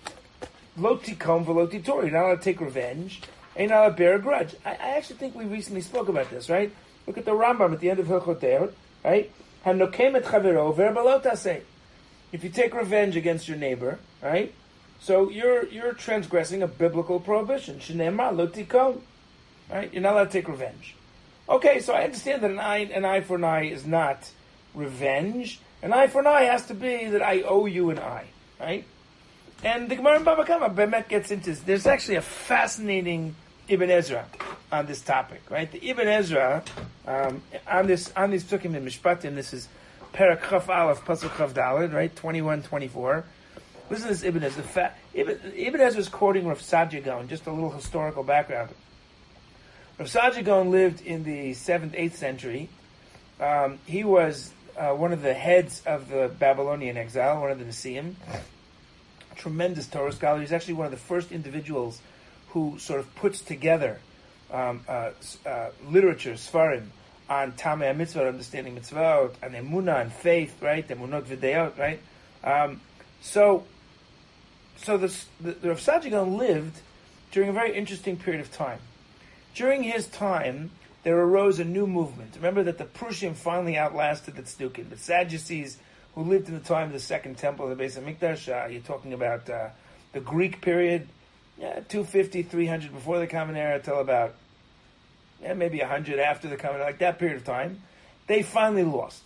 Loti 0.77 1.15
kom 1.15 1.45
veloti 1.45 1.85
tori. 1.85 2.07
You're 2.07 2.19
not 2.19 2.27
allowed 2.27 2.37
to 2.37 2.43
take 2.43 2.61
revenge. 2.61 3.23
Ain't 3.57 3.71
not 3.71 3.81
allowed 3.81 3.89
to 3.91 3.97
bear 3.97 4.15
a 4.17 4.19
grudge. 4.19 4.57
I, 4.65 4.71
I, 4.71 4.91
actually 4.97 5.17
think 5.17 5.35
we 5.35 5.45
recently 5.45 5.81
spoke 5.81 6.09
about 6.09 6.31
this, 6.31 6.51
right? 6.51 6.73
Look 7.07 7.19
at 7.19 7.25
the 7.25 7.31
Rambam 7.31 7.73
at 7.73 7.81
the 7.81 7.91
end 7.91 8.01
of 8.01 8.09
Hilchot 8.09 8.73
right? 9.05 9.31
Hanokem 9.65 10.17
et 10.17 10.25
chavero 10.25 10.75
verbalot 10.75 11.63
If 12.33 12.43
you 12.43 12.51
take 12.51 12.75
revenge 12.75 13.17
against 13.17 13.47
your 13.47 13.57
neighbor, 13.57 14.01
right? 14.21 14.53
So 15.01 15.31
you're 15.31 15.67
you're 15.67 15.93
transgressing 15.93 16.63
a 16.63 16.67
biblical 16.67 17.21
prohibition. 17.21 17.79
Shnema 17.79 18.33
lotikon. 18.35 19.01
Right? 19.71 19.93
You're 19.93 20.03
not 20.03 20.15
allowed 20.15 20.25
to 20.25 20.31
take 20.31 20.49
revenge. 20.49 20.97
Okay, 21.49 21.81
so 21.81 21.95
I 21.95 22.05
understand 22.05 22.43
that 22.43 22.51
an 22.51 22.59
eye 22.59 22.79
an 22.79 23.05
eye 23.05 23.21
for 23.21 23.37
an 23.37 23.45
eye 23.45 23.65
is 23.65 23.87
not 23.87 24.31
revenge. 24.75 25.61
An 25.83 25.93
eye 25.93 26.07
for 26.07 26.21
an 26.21 26.27
eye 26.27 26.45
has 26.45 26.67
to 26.67 26.75
be 26.75 27.07
that 27.07 27.23
I 27.23 27.43
owe 27.43 27.67
you 27.67 27.91
an 27.91 27.99
eye. 27.99 28.27
right? 28.59 28.85
And 29.65 29.89
the 29.89 29.97
Gemara 29.97 30.19
in 30.19 30.25
Baba 30.25 30.45
Kama, 30.45 30.69
Bemet 30.69 31.09
gets 31.09 31.31
into 31.31 31.47
this. 31.47 31.61
There's 31.61 31.87
actually 31.87 32.17
a 32.17 32.23
fascinating 32.23 33.35
Ibn 33.67 33.91
Ezra 33.91 34.27
on 34.71 34.85
this 34.85 35.01
topic, 35.01 35.41
right? 35.49 35.73
The 35.73 35.89
Ibn 35.89 36.07
Ezra 36.07 36.63
um, 37.07 37.41
on 37.67 37.87
this 37.87 38.13
on 38.15 38.31
these 38.31 38.45
psukim 38.45 38.75
in 38.75 38.85
Mishpatim. 38.85 39.35
This 39.35 39.55
is 39.55 39.69
Perak 40.13 40.43
Chaf 40.51 40.69
Aleph 40.69 41.01
Pasuk 41.07 41.35
Chaf 41.39 41.55
Dalid, 41.55 41.95
right? 41.95 42.15
21, 42.15 42.63
24. 42.63 43.25
Listen 43.89 44.09
to 44.09 44.13
this 44.13 44.23
Ibn 44.23 44.45
Ezra. 44.45 44.63
Fa- 44.63 44.95
Ibn, 45.15 45.41
Ibn 45.57 45.81
Ezra 45.81 46.01
is 46.01 46.09
quoting 46.11 46.47
Rav 46.47 46.61
Saadia 46.61 47.03
Gaon, 47.03 47.29
just 47.29 47.47
a 47.47 47.51
little 47.51 47.71
historical 47.71 48.23
background. 48.23 48.69
Rav 49.99 50.09
Saadia 50.09 50.45
Gaon 50.45 50.73
lived 50.73 51.01
in 51.01 51.25
the 51.25 51.53
7th, 51.53 51.99
8th 51.99 52.17
century. 52.17 52.69
Um, 53.41 53.79
he 53.87 54.05
was 54.05 54.53
uh, 54.77 54.91
one 54.91 55.15
of 55.15 55.23
the 55.23 55.33
heads 55.33 55.83
of 55.87 56.11
the 56.11 56.31
Babylonian 56.39 56.99
exile, 56.99 57.41
one 57.41 57.51
of 57.51 57.59
the 57.59 57.65
Nisim. 57.65 58.15
Tremendous 59.35 59.87
Torah 59.87 60.13
scholar. 60.13 60.41
He's 60.41 60.53
actually 60.53 60.75
one 60.75 60.87
of 60.87 60.93
the 60.93 60.99
first 60.99 61.33
individuals 61.33 62.01
who 62.49 62.79
sort 62.79 63.01
of 63.01 63.15
puts 63.17 63.41
together 63.41 64.01
um, 64.51 64.85
uh, 64.89 65.11
uh, 65.45 65.71
literature, 65.89 66.35
Svarim, 66.35 66.87
on 67.29 67.53
Tamei 67.53 67.97
Mitzvah, 67.97 68.29
understanding 68.29 68.77
mitzvot, 68.77 69.35
and 69.43 69.55
Emunah 69.55 70.03
and 70.03 70.13
faith, 70.13 70.63
right? 70.63 70.87
Emunot 70.87 71.25
Videot, 71.25 71.79
right? 71.79 72.01
Um, 72.45 72.81
so, 73.21 73.65
so 74.77 74.97
this, 74.99 75.27
the, 75.41 75.53
the 75.53 75.69
Rav 75.71 76.29
lived 76.29 76.81
during 77.33 77.49
a 77.49 77.53
very 77.53 77.75
interesting 77.75 78.17
period 78.17 78.41
of 78.41 78.53
time. 78.53 78.79
During 79.55 79.83
his 79.83 80.07
time, 80.07 80.71
there 81.03 81.19
arose 81.19 81.59
a 81.59 81.65
new 81.65 81.87
movement. 81.87 82.35
Remember 82.37 82.63
that 82.65 82.79
the 82.79 82.85
Prushim 82.85 83.35
finally 83.35 83.77
outlasted 83.77 84.37
the 84.37 84.43
Tzdukim. 84.43 84.91
The 84.91 84.97
Sadducees, 84.97 85.79
who 86.15 86.23
lived 86.23 86.49
in 86.49 86.55
the 86.55 86.61
time 86.61 86.89
of 86.89 86.93
the 86.93 87.01
Second 87.01 87.39
Temple, 87.39 87.67
of 87.67 87.71
the 87.71 87.77
base 87.77 87.97
of 87.97 88.05
Mikdash, 88.05 88.49
uh, 88.49 88.69
you're 88.69 88.83
talking 88.83 89.13
about 89.13 89.49
uh, 89.51 89.69
the 90.13 90.21
Greek 90.21 90.61
period, 90.61 91.09
yeah, 91.59 91.81
250, 91.89 92.43
300 92.43 92.93
before 92.93 93.19
the 93.19 93.27
Common 93.27 93.57
Era 93.57 93.81
till 93.81 94.01
about 94.01 94.35
yeah, 95.43 95.55
maybe 95.55 95.79
100 95.79 96.19
after 96.19 96.49
the 96.49 96.57
Common 96.57 96.77
Era, 96.77 96.87
like 96.87 96.99
that 96.99 97.19
period 97.19 97.37
of 97.37 97.45
time, 97.45 97.83
they 98.27 98.43
finally 98.43 98.85
lost, 98.85 99.23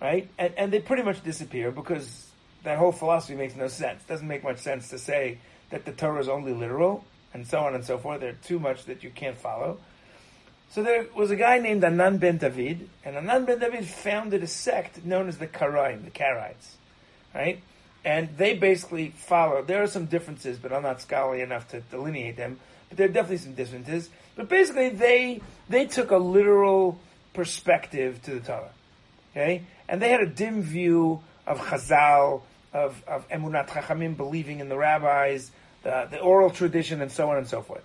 right? 0.00 0.28
And, 0.38 0.54
and 0.56 0.72
they 0.72 0.80
pretty 0.80 1.02
much 1.02 1.22
disappear 1.22 1.70
because 1.70 2.26
that 2.62 2.78
whole 2.78 2.92
philosophy 2.92 3.34
makes 3.34 3.56
no 3.56 3.68
sense. 3.68 4.02
It 4.02 4.08
doesn't 4.08 4.28
make 4.28 4.44
much 4.44 4.58
sense 4.58 4.88
to 4.90 4.98
say 4.98 5.38
that 5.70 5.84
the 5.84 5.92
Torah 5.92 6.20
is 6.20 6.28
only 6.28 6.52
literal 6.52 7.04
and 7.32 7.46
so 7.46 7.60
on 7.60 7.74
and 7.74 7.84
so 7.84 7.98
forth. 7.98 8.20
There 8.20 8.30
are 8.30 8.44
too 8.44 8.58
much 8.58 8.84
that 8.84 9.02
you 9.02 9.10
can't 9.10 9.38
follow. 9.38 9.78
So 10.70 10.84
there 10.84 11.06
was 11.16 11.32
a 11.32 11.36
guy 11.36 11.58
named 11.58 11.82
Anan 11.82 12.18
ben 12.18 12.38
David, 12.38 12.88
and 13.04 13.16
Anan 13.16 13.44
ben 13.44 13.58
David 13.58 13.86
founded 13.86 14.44
a 14.44 14.46
sect 14.46 15.04
known 15.04 15.28
as 15.28 15.38
the 15.38 15.48
Karaim, 15.48 16.04
the 16.04 16.12
Karaites, 16.12 16.74
right? 17.34 17.60
And 18.04 18.36
they 18.36 18.54
basically 18.54 19.10
follow. 19.10 19.62
There 19.62 19.82
are 19.82 19.88
some 19.88 20.06
differences, 20.06 20.58
but 20.58 20.72
I'm 20.72 20.84
not 20.84 21.00
scholarly 21.00 21.42
enough 21.42 21.68
to 21.68 21.80
delineate 21.80 22.36
them. 22.36 22.60
But 22.88 22.98
there 22.98 23.08
are 23.08 23.12
definitely 23.12 23.38
some 23.38 23.54
differences. 23.54 24.10
But 24.36 24.48
basically, 24.48 24.90
they 24.90 25.40
they 25.68 25.86
took 25.86 26.12
a 26.12 26.16
literal 26.18 27.00
perspective 27.34 28.22
to 28.22 28.34
the 28.34 28.40
Torah, 28.40 28.70
okay? 29.32 29.64
And 29.88 30.00
they 30.00 30.10
had 30.10 30.20
a 30.20 30.26
dim 30.26 30.62
view 30.62 31.20
of 31.48 31.58
Chazal, 31.58 32.42
of 32.72 33.02
of 33.08 33.28
Emunat 33.28 33.68
Chachamim, 33.70 34.16
believing 34.16 34.60
in 34.60 34.68
the 34.68 34.76
rabbis, 34.76 35.50
the, 35.82 36.06
the 36.12 36.20
oral 36.20 36.50
tradition, 36.50 37.02
and 37.02 37.10
so 37.10 37.28
on 37.28 37.38
and 37.38 37.48
so 37.48 37.60
forth. 37.60 37.82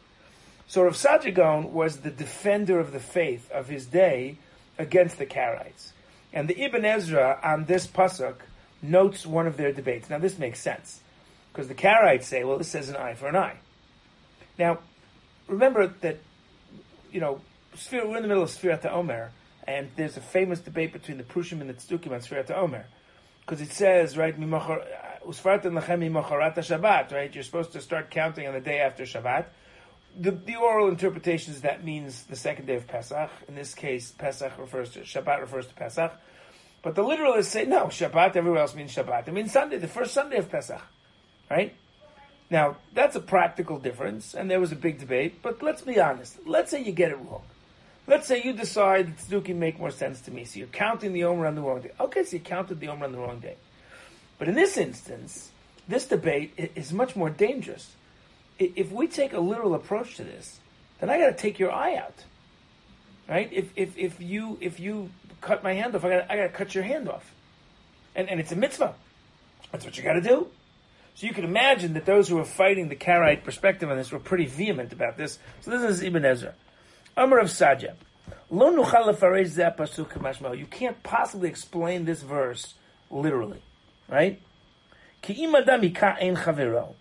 So 0.67 0.83
Rav 0.83 0.93
Saadia 0.93 1.33
Gaon 1.33 1.73
was 1.73 1.97
the 1.97 2.09
defender 2.09 2.79
of 2.79 2.91
the 2.91 2.99
faith 2.99 3.51
of 3.51 3.67
his 3.67 3.85
day 3.85 4.37
against 4.77 5.17
the 5.17 5.25
Karaites. 5.25 5.91
And 6.33 6.49
the 6.49 6.63
Ibn 6.63 6.83
Ezra 6.83 7.39
on 7.43 7.65
this 7.65 7.87
pasuk 7.87 8.35
notes 8.81 9.25
one 9.25 9.47
of 9.47 9.57
their 9.57 9.71
debates. 9.71 10.09
Now 10.09 10.17
this 10.17 10.37
makes 10.37 10.59
sense 10.59 11.01
because 11.51 11.67
the 11.67 11.75
Karaites 11.75 12.23
say, 12.23 12.43
"Well, 12.43 12.57
this 12.57 12.69
says 12.69 12.89
an 12.89 12.97
eye 12.97 13.13
for 13.13 13.27
an 13.27 13.35
eye." 13.35 13.57
Now, 14.57 14.79
remember 15.47 15.87
that 16.01 16.17
you 17.11 17.21
know 17.21 17.41
we're 17.91 18.17
in 18.17 18.23
the 18.23 18.27
middle 18.27 18.43
of 18.43 18.49
Sfirat 18.49 18.85
Omer, 18.85 19.31
and 19.67 19.89
there's 19.95 20.17
a 20.17 20.21
famous 20.21 20.59
debate 20.59 20.91
between 20.93 21.17
the 21.17 21.23
Prushim 21.23 21.61
and 21.61 21.69
the 21.69 21.73
Tzdukim 21.73 22.11
on 22.11 22.19
Sfirat 22.19 22.51
Omer 22.51 22.85
because 23.45 23.61
it 23.61 23.71
says 23.71 24.17
right, 24.17 24.33
uh, 24.33 24.39
Shabbat, 25.27 27.11
right? 27.11 27.33
You're 27.33 27.43
supposed 27.43 27.73
to 27.73 27.81
start 27.81 28.09
counting 28.09 28.47
on 28.47 28.53
the 28.53 28.59
day 28.59 28.79
after 28.79 29.03
Shabbat 29.03 29.45
the, 30.19 30.31
the 30.31 30.55
oral 30.55 30.87
interpretation 30.89 31.53
is 31.53 31.61
that 31.61 31.83
means 31.83 32.23
the 32.23 32.35
second 32.35 32.65
day 32.65 32.75
of 32.75 32.87
Pesach. 32.87 33.29
In 33.47 33.55
this 33.55 33.73
case, 33.73 34.11
Pesach 34.11 34.57
refers 34.57 34.91
to 34.91 35.01
Shabbat 35.01 35.41
refers 35.41 35.67
to 35.67 35.73
Pesach. 35.73 36.13
But 36.81 36.95
the 36.95 37.03
literalists 37.03 37.45
say 37.45 37.65
no, 37.65 37.85
Shabbat 37.85 38.35
everywhere 38.35 38.61
else 38.61 38.75
means 38.75 38.95
Shabbat. 38.95 39.27
It 39.27 39.33
means 39.33 39.51
Sunday, 39.51 39.77
the 39.77 39.87
first 39.87 40.13
Sunday 40.13 40.37
of 40.37 40.49
Pesach, 40.49 40.81
right? 41.49 41.75
Now 42.49 42.77
that's 42.93 43.15
a 43.15 43.19
practical 43.19 43.79
difference, 43.79 44.33
and 44.33 44.49
there 44.49 44.59
was 44.59 44.71
a 44.71 44.75
big 44.75 44.99
debate. 44.99 45.41
But 45.41 45.61
let's 45.61 45.81
be 45.81 45.99
honest. 45.99 46.37
Let's 46.45 46.71
say 46.71 46.83
you 46.83 46.91
get 46.91 47.11
it 47.11 47.17
wrong. 47.17 47.43
Let's 48.07 48.27
say 48.27 48.43
you 48.43 48.53
decide 48.53 49.07
that 49.07 49.17
Tzdukim 49.17 49.55
make 49.55 49.79
more 49.79 49.89
sense 49.89 50.21
to 50.21 50.31
me. 50.31 50.45
So 50.45 50.59
you're 50.59 50.67
counting 50.67 51.13
the 51.13 51.23
Omer 51.23 51.47
on 51.47 51.55
the 51.55 51.61
wrong 51.61 51.81
day. 51.81 51.91
Okay, 51.99 52.23
so 52.23 52.35
you 52.35 52.39
counted 52.39 52.79
the 52.79 52.89
Omer 52.89 53.05
on 53.05 53.11
the 53.11 53.17
wrong 53.17 53.39
day. 53.39 53.55
But 54.37 54.47
in 54.47 54.53
this 54.53 54.77
instance, 54.77 55.49
this 55.87 56.05
debate 56.05 56.53
is 56.75 56.93
much 56.93 57.15
more 57.15 57.31
dangerous 57.31 57.95
if 58.59 58.91
we 58.91 59.07
take 59.07 59.33
a 59.33 59.39
literal 59.39 59.75
approach 59.75 60.15
to 60.17 60.23
this, 60.23 60.59
then 60.99 61.09
I 61.09 61.19
got 61.19 61.27
to 61.27 61.33
take 61.33 61.59
your 61.59 61.71
eye 61.71 61.95
out, 61.95 62.23
right? 63.27 63.49
If, 63.51 63.69
if, 63.75 63.97
if 63.97 64.21
you 64.21 64.57
if 64.61 64.79
you 64.79 65.09
cut 65.41 65.63
my 65.63 65.73
hand 65.73 65.95
off, 65.95 66.05
I 66.05 66.09
got 66.09 66.31
I 66.31 66.37
got 66.37 66.43
to 66.43 66.49
cut 66.49 66.73
your 66.73 66.83
hand 66.83 67.09
off, 67.09 67.33
and 68.15 68.29
and 68.29 68.39
it's 68.39 68.51
a 68.51 68.55
mitzvah. 68.55 68.95
That's 69.71 69.85
what 69.85 69.97
you 69.97 70.03
got 70.03 70.13
to 70.13 70.21
do. 70.21 70.47
So 71.15 71.27
you 71.27 71.33
can 71.33 71.45
imagine 71.45 71.93
that 71.93 72.05
those 72.05 72.27
who 72.27 72.35
were 72.35 72.45
fighting 72.45 72.89
the 72.89 72.95
Karaite 72.95 73.43
perspective 73.43 73.89
on 73.89 73.97
this 73.97 74.11
were 74.11 74.19
pretty 74.19 74.45
vehement 74.45 74.91
about 74.91 75.17
this. 75.17 75.39
So 75.61 75.71
this 75.71 75.81
is 75.81 76.03
Ibn 76.03 76.25
Ezra, 76.25 76.53
Amr 77.15 77.39
of 77.39 77.47
nuchal 78.51 80.57
You 80.57 80.65
can't 80.65 81.01
possibly 81.03 81.49
explain 81.49 82.05
this 82.05 82.21
verse 82.21 82.73
literally, 83.09 83.61
right? 84.09 84.41
Ki 85.21 85.45
ein. 85.45 86.95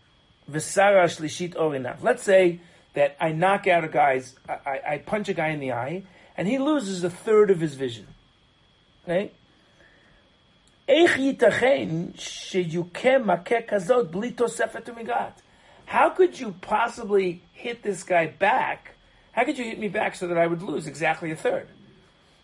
Let's 0.49 2.23
say 2.23 2.61
that 2.95 3.17
I 3.21 3.33
knock 3.33 3.67
out 3.67 3.85
a 3.85 3.89
guy's, 3.89 4.37
I, 4.49 4.81
I, 4.89 4.99
punch 4.99 5.29
a 5.29 5.35
guy 5.35 5.49
in 5.49 5.61
the 5.61 5.73
eye, 5.73 6.05
and 6.37 6.47
he 6.47 6.59
loses 6.59 7.03
a 7.03 7.11
third 7.11 7.51
of 7.51 7.61
his 7.61 7.75
vision. 7.75 8.07
Okay? 9.05 9.33
How 15.87 16.11
could 16.11 16.39
you 16.39 16.55
possibly 16.61 17.43
hit 17.53 17.83
this 17.83 18.03
guy 18.03 18.27
back? 18.27 18.95
How 19.33 19.45
could 19.45 19.59
you 19.59 19.65
hit 19.65 19.79
me 19.79 19.89
back 19.89 20.15
so 20.15 20.29
that 20.29 20.39
I 20.39 20.47
would 20.47 20.63
lose 20.63 20.87
exactly 20.87 21.31
a 21.31 21.37
third? 21.37 21.69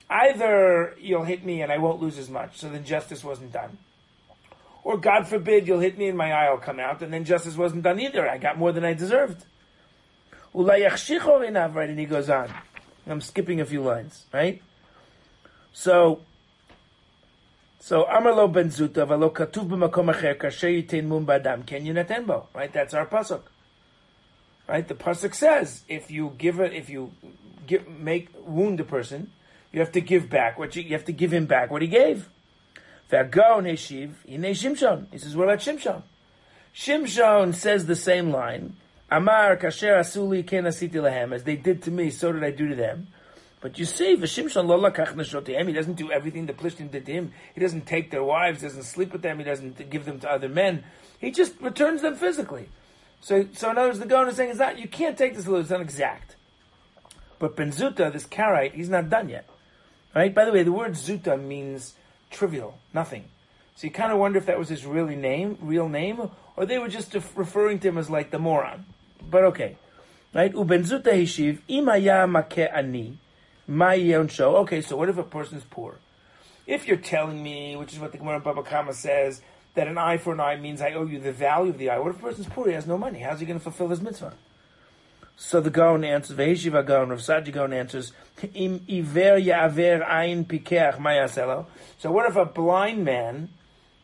Either 0.09 0.97
you'll 0.99 1.25
hit 1.25 1.45
me 1.45 1.63
and 1.63 1.71
I 1.71 1.79
won't 1.79 2.01
lose 2.01 2.19
as 2.19 2.29
much, 2.29 2.59
so 2.59 2.69
then 2.69 2.85
justice 2.85 3.23
wasn't 3.23 3.53
done 3.53 3.79
or 4.83 4.97
God 4.97 5.27
forbid, 5.27 5.67
you'll 5.67 5.81
hit 5.81 5.99
me 5.99 6.09
and 6.09 6.17
my 6.17 6.33
eye 6.33 6.47
I'll 6.47 6.59
come 6.59 6.81
out, 6.81 7.03
and 7.03 7.13
then 7.13 7.25
justice 7.25 7.57
wasn't 7.57 7.83
done 7.83 8.01
either. 8.01 8.29
I 8.29 8.39
got 8.39 8.59
more 8.59 8.73
than 8.73 8.85
I 8.85 8.95
deserved. 8.95 9.45
Right, 10.53 10.83
and 10.83 11.99
he 11.99 12.07
goes 12.07 12.31
on. 12.31 12.53
I'm 13.07 13.21
skipping 13.21 13.61
a 13.61 13.65
few 13.65 13.83
lines, 13.83 14.27
right? 14.33 14.63
So, 15.73 16.21
so 17.79 18.05
Amarlo 18.05 18.53
ben 18.53 18.69
Zuta 18.69 19.07
v'lo 19.07 19.33
katuv 19.33 19.69
b'makom 19.69 20.13
acher 20.13 20.37
kasher 20.37 20.83
yitain 20.83 21.07
mum 21.07 21.27
badam 21.27 21.67
ken 21.67 21.85
yunatenbo. 21.85 22.47
Right, 22.55 22.73
that's 22.73 22.95
our 22.95 23.07
pasuk. 23.07 23.43
Right, 24.69 24.87
the 24.87 24.95
pasuk 24.95 25.35
says 25.35 25.83
if 25.89 26.11
you 26.11 26.35
give 26.39 26.61
it, 26.61 26.73
if 26.73 26.89
you 26.91 27.13
give, 27.67 27.89
make 27.89 28.29
wound 28.45 28.79
a 28.81 28.85
person, 28.85 29.33
you 29.73 29.81
have 29.81 29.93
to 29.93 30.01
give 30.01 30.29
back 30.29 30.59
what 30.59 30.77
you, 30.77 30.83
you 30.83 30.93
have 30.93 31.05
to 31.07 31.13
give 31.13 31.33
him 31.33 31.47
back 31.47 31.71
what 31.71 31.83
he 31.83 31.89
gave. 31.89 32.29
V'agaon 33.11 33.65
heshiv, 33.71 34.13
hine 34.29 34.55
Shimshon. 34.55 35.07
He 35.11 35.19
says, 35.19 35.37
what 35.37 35.45
about 35.45 35.59
Shimshon? 35.59 36.03
Shimshon 36.75 37.55
says 37.55 37.87
the 37.87 37.97
same 37.97 38.31
line. 38.31 38.77
Amar 39.11 39.57
kasher 39.57 39.99
asuli 39.99 40.47
ken 40.47 40.65
asiti 40.65 40.93
lehem. 40.93 41.33
As 41.35 41.45
they 41.45 41.57
did 41.57 41.83
to 41.83 41.91
me, 41.91 42.11
so 42.11 42.33
did 42.33 42.45
I 42.45 42.51
do 42.51 42.69
to 42.69 42.75
them. 42.75 43.09
But 43.61 43.79
you 43.79 43.85
see, 43.85 44.17
V'shimshon 44.17 44.67
lo 44.67 44.81
lakach 44.81 45.15
neshotihem. 45.15 45.67
He 45.67 45.73
doesn't 45.73 45.95
do 45.95 46.11
everything 46.13 46.47
the 46.47 46.53
Plishtim 46.53 46.91
did 46.91 47.07
to 47.07 47.13
him. 47.13 47.33
He 47.55 47.61
doesn't 47.61 47.87
take 47.87 48.11
their 48.11 48.25
wives, 48.25 48.63
doesn't 48.63 48.85
sleep 48.85 49.13
with 49.13 49.23
them, 49.23 49.39
he 49.39 49.45
doesn't 49.45 49.91
give 49.91 50.05
them 50.05 50.21
to 50.21 50.31
other 50.31 50.49
men. 50.49 50.85
He 51.19 51.31
just 51.31 51.61
returns 51.61 52.03
them 52.03 52.15
physically. 52.15 52.69
So, 53.21 53.47
so 53.53 53.71
in 53.71 53.77
other 53.77 53.89
words, 53.89 53.99
the 53.99 54.07
Gaon 54.07 54.29
is 54.29 54.37
saying, 54.37 54.51
is 54.51 54.59
that 54.59 54.79
you 54.79 54.89
can't 54.89 55.19
take 55.19 55.35
this 55.37 55.47
little, 55.47 55.61
it's 55.61 55.71
not 55.71 55.83
exact. 55.83 56.37
But 57.39 57.57
Ben 57.57 57.71
Zuta, 57.73 58.13
this 58.13 58.27
Karaite, 58.27 58.75
he's 58.75 58.89
not 58.89 59.11
done 59.11 59.29
yet. 59.29 59.47
Right? 60.15 60.35
By 60.35 60.45
the 60.45 60.53
way, 60.53 60.63
the 60.63 60.73
word 60.73 60.93
Zuta 60.93 61.41
means 61.41 61.95
trivial, 62.31 62.79
nothing. 62.95 63.25
So 63.77 63.87
you 63.87 63.93
kind 63.93 64.13
of 64.13 64.19
wonder 64.19 64.39
if 64.39 64.47
that 64.47 64.59
was 64.59 64.69
his 64.69 64.85
really 64.85 65.17
name, 65.17 65.59
real 65.61 65.89
name, 65.89 66.31
or 66.57 66.67
they 66.67 66.79
were 66.79 66.89
just 66.89 67.15
referring 67.35 67.79
to 67.81 67.89
him 67.89 67.99
as 67.99 68.11
like 68.11 68.31
the 68.31 68.39
moron. 68.39 68.87
But 69.23 69.45
okay, 69.45 69.77
right? 70.35 70.53
Ubenzuta 70.53 71.13
hishiv 71.13 71.61
imaya 71.69 72.31
make 72.31 72.69
ani 72.73 73.19
show. 74.29 74.57
Okay, 74.59 74.81
so 74.81 74.97
what 74.97 75.09
if 75.09 75.19
a 75.19 75.23
person 75.23 75.59
is 75.59 75.65
poor? 75.65 75.97
If 76.67 76.87
you're 76.87 76.97
telling 76.97 77.43
me, 77.43 77.77
which 77.77 77.93
is 77.93 77.99
what 77.99 78.13
the 78.13 78.19
Gemara 78.19 78.41
Baba 78.41 78.63
Kama 78.63 78.93
says, 78.93 79.41
that 79.75 79.89
an 79.89 79.99
eye 79.99 80.19
for 80.19 80.33
an 80.33 80.41
eye 80.41 80.57
means 80.57 80.81
I 80.81 80.93
owe 80.93 81.07
you 81.07 81.19
the 81.19 81.33
value 81.33 81.71
of 81.71 81.79
the 81.79 81.91
eye. 81.91 81.99
What 81.99 82.11
if 82.11 82.19
a 82.19 82.23
person's 82.23 82.49
poor? 82.49 82.69
He 82.69 82.75
has 82.75 82.87
no 82.87 82.99
money. 82.99 83.21
How's 83.21 83.41
he 83.41 83.47
going 83.47 83.59
to 83.59 83.63
fulfill 83.63 83.89
his 83.89 84.01
mitzvah? 84.01 84.35
So 85.43 85.63
the 85.63 85.71
Gaon 85.71 86.05
answers, 86.05 86.37
Ve'eshiva 86.37 86.85
Gaon, 86.87 87.09
Rav 87.09 87.19
Saadia 87.19 87.51
Gaon 87.51 87.73
answers, 87.73 88.13
Im 88.55 88.85
iver 88.87 89.41
ya'aver 89.41 90.07
pikeach 90.45 90.99
mayaselo. 90.99 91.65
So 91.99 92.13
what 92.13 92.29
if 92.29 92.37
a 92.37 92.45
blind 92.45 93.07
man, 93.07 93.49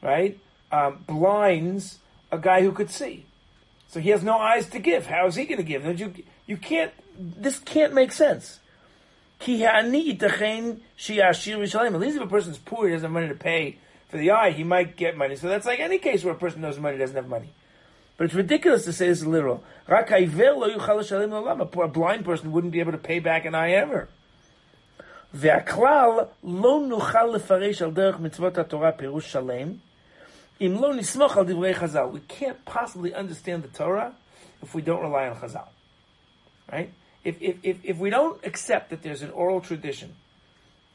right, 0.03 0.41
um, 0.73 1.05
blinds 1.07 1.99
a 2.33 2.39
guy 2.39 2.63
who 2.63 2.73
could 2.73 2.91
see? 2.91 3.27
So 3.89 4.01
he 4.01 4.09
has 4.11 4.25
no 4.25 4.39
eyes 4.39 4.71
to 4.71 4.79
give. 4.79 5.09
How 5.09 5.27
is 5.27 5.35
he 5.35 5.45
going 5.45 5.59
to 5.59 5.63
give? 5.63 5.85
You, 6.01 6.15
you 6.47 6.57
can't, 6.57 6.91
this 7.19 7.59
can't 7.59 7.93
make 7.93 8.13
sense. 8.13 8.59
Ki 9.39 9.61
ha'ani 9.61 10.17
itachen 10.17 10.79
shi'ashir 10.99 11.59
v'shalem. 11.59 11.93
At 11.93 12.01
least 12.01 12.17
if 12.17 12.23
a 12.23 12.27
person's 12.27 12.57
poor, 12.57 12.87
he 12.87 12.95
doesn't 12.95 13.05
have 13.05 13.13
money 13.13 13.29
to 13.29 13.35
pay 13.35 13.77
for 14.09 14.17
the 14.17 14.31
eye, 14.31 14.53
he 14.53 14.65
might 14.65 14.97
get 14.97 15.19
money. 15.19 15.37
So 15.37 15.49
that's 15.49 15.67
like 15.67 15.81
any 15.81 15.99
case 15.99 16.25
where 16.25 16.33
a 16.33 16.39
person 16.39 16.63
knows 16.63 16.79
money 16.79 16.97
doesn't 16.97 17.15
have 17.15 17.29
money. 17.29 17.51
But 18.18 18.26
it's 18.26 18.34
ridiculous 18.34 18.86
to 18.86 18.94
say 18.94 19.08
this 19.08 19.20
is 19.20 19.28
literal. 19.28 19.64
A 19.88 21.88
blind 21.88 22.26
person 22.26 22.52
wouldn't 22.52 22.72
be 22.72 22.80
able 22.80 22.92
to 22.92 22.98
pay 22.98 23.20
back 23.20 23.46
an 23.46 23.56
eye 23.56 23.72
ever. 23.72 24.08
והכלל 25.34 26.10
לא 26.44 26.82
נוכל 26.90 27.26
לפרש 27.26 27.82
על 27.82 27.92
דרך 27.92 28.20
מצוות 28.20 28.58
התורה 28.58 28.92
פירוש 28.92 29.32
שלם, 29.32 29.74
אם 30.62 30.76
לא 30.80 30.96
נסמוך 30.96 31.38
על 31.38 31.46
דברי 31.46 31.74
חז"ל. 31.74 32.06
We 32.14 32.34
can't 32.34 32.66
possibly 32.66 33.14
understand 33.14 33.64
the 33.64 33.78
Torah 33.78 34.12
if 34.62 34.76
we 34.76 34.82
don't 34.82 35.02
rely 35.02 35.28
on 35.28 35.36
Chazal. 35.38 35.68
Right? 36.72 36.92
If, 37.24 37.42
if, 37.42 37.56
if, 37.64 37.78
if 37.84 37.98
we 37.98 38.10
don't 38.10 38.44
accept 38.46 38.90
that 38.90 39.04
there's 39.04 39.22
an 39.22 39.32
oral 39.32 39.62
tradition 39.62 40.16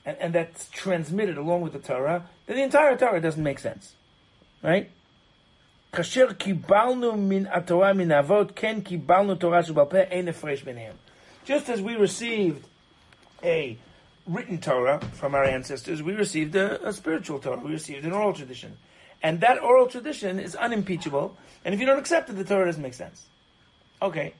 and, 0.05 0.16
and 0.21 0.33
that's 0.33 0.69
transmitted 0.69 1.37
along 1.37 1.62
with 1.62 1.73
the 1.73 1.78
Torah, 1.78 2.25
then 2.47 2.57
the 2.57 2.62
entire 2.62 2.97
Torah 2.97 3.21
doesn't 3.21 3.43
make 3.43 3.59
sense. 3.59 3.95
Right? 4.62 4.90
כאשר 5.93 6.33
קיבלנו 6.33 7.17
מן 7.17 7.48
התורה 7.48 7.93
מן 7.93 8.12
האבות, 8.12 8.51
כן 8.55 8.81
קיבלנו 8.81 9.36
תורה 9.36 9.63
שבעל 9.63 9.86
פה, 9.86 9.98
אין 9.98 10.27
הפרש 10.27 10.63
ביניהם. 10.63 10.95
Just 11.45 11.69
as 11.69 11.81
we 11.81 11.95
received 11.95 12.63
a 13.43 13.77
written 14.27 14.57
Torah 14.60 15.00
from 15.13 15.36
our 15.36 15.43
ancestors, 15.43 16.01
we 16.01 16.13
received 16.13 16.55
a, 16.55 16.88
a 16.88 16.93
spiritual 16.93 17.39
Torah, 17.39 17.60
we 17.60 17.71
received 17.71 18.05
an 18.05 18.13
oral 18.13 18.33
tradition. 18.33 18.77
And 19.24 19.41
that 19.41 19.62
oral 19.62 19.88
tradition 19.88 20.39
is 20.39 20.55
unimpeachable, 20.55 21.36
and 21.65 21.74
if 21.74 21.79
you 21.79 21.86
don't 21.86 22.00
accept 22.00 22.29
it, 22.29 22.33
the 22.33 22.43
Torah 22.43 22.65
doesn't 22.65 22.81
make 22.81 22.93
sense. 22.93 23.25
Okay, 24.01 24.33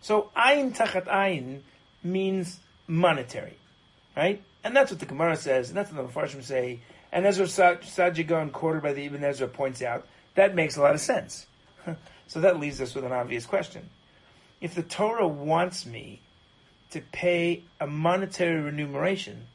so 0.00 0.30
ayin 0.36 0.76
tachat 0.76 1.06
ayin 1.06 1.60
means 2.02 2.58
monetary, 2.88 3.56
right? 4.16 4.42
And 4.64 4.74
that's 4.74 4.90
what 4.90 5.00
the 5.00 5.06
Gemara 5.06 5.36
says, 5.36 5.68
and 5.68 5.76
that's 5.76 5.92
what 5.92 6.02
the 6.02 6.08
Mepharshim 6.12 6.42
say, 6.42 6.80
and 7.12 7.24
Ezra 7.26 7.46
Saadia 7.46 8.26
Gaon, 8.26 8.50
quoted 8.50 8.82
by 8.82 8.92
the 8.92 9.04
Ibn 9.04 9.22
Ezra, 9.22 9.46
points 9.46 9.82
out 9.82 10.06
that 10.36 10.54
makes 10.54 10.76
a 10.76 10.82
lot 10.82 10.94
of 10.94 11.00
sense. 11.00 11.46
so 12.26 12.40
that 12.40 12.58
leaves 12.58 12.80
us 12.80 12.94
with 12.94 13.04
an 13.04 13.12
obvious 13.12 13.44
question. 13.44 13.90
If 14.60 14.74
the 14.74 14.82
Torah 14.82 15.28
wants 15.28 15.84
me 15.84 16.20
to 16.90 17.00
pay 17.00 17.64
a 17.80 17.86
monetary 17.86 18.60
remuneration, 18.60 19.48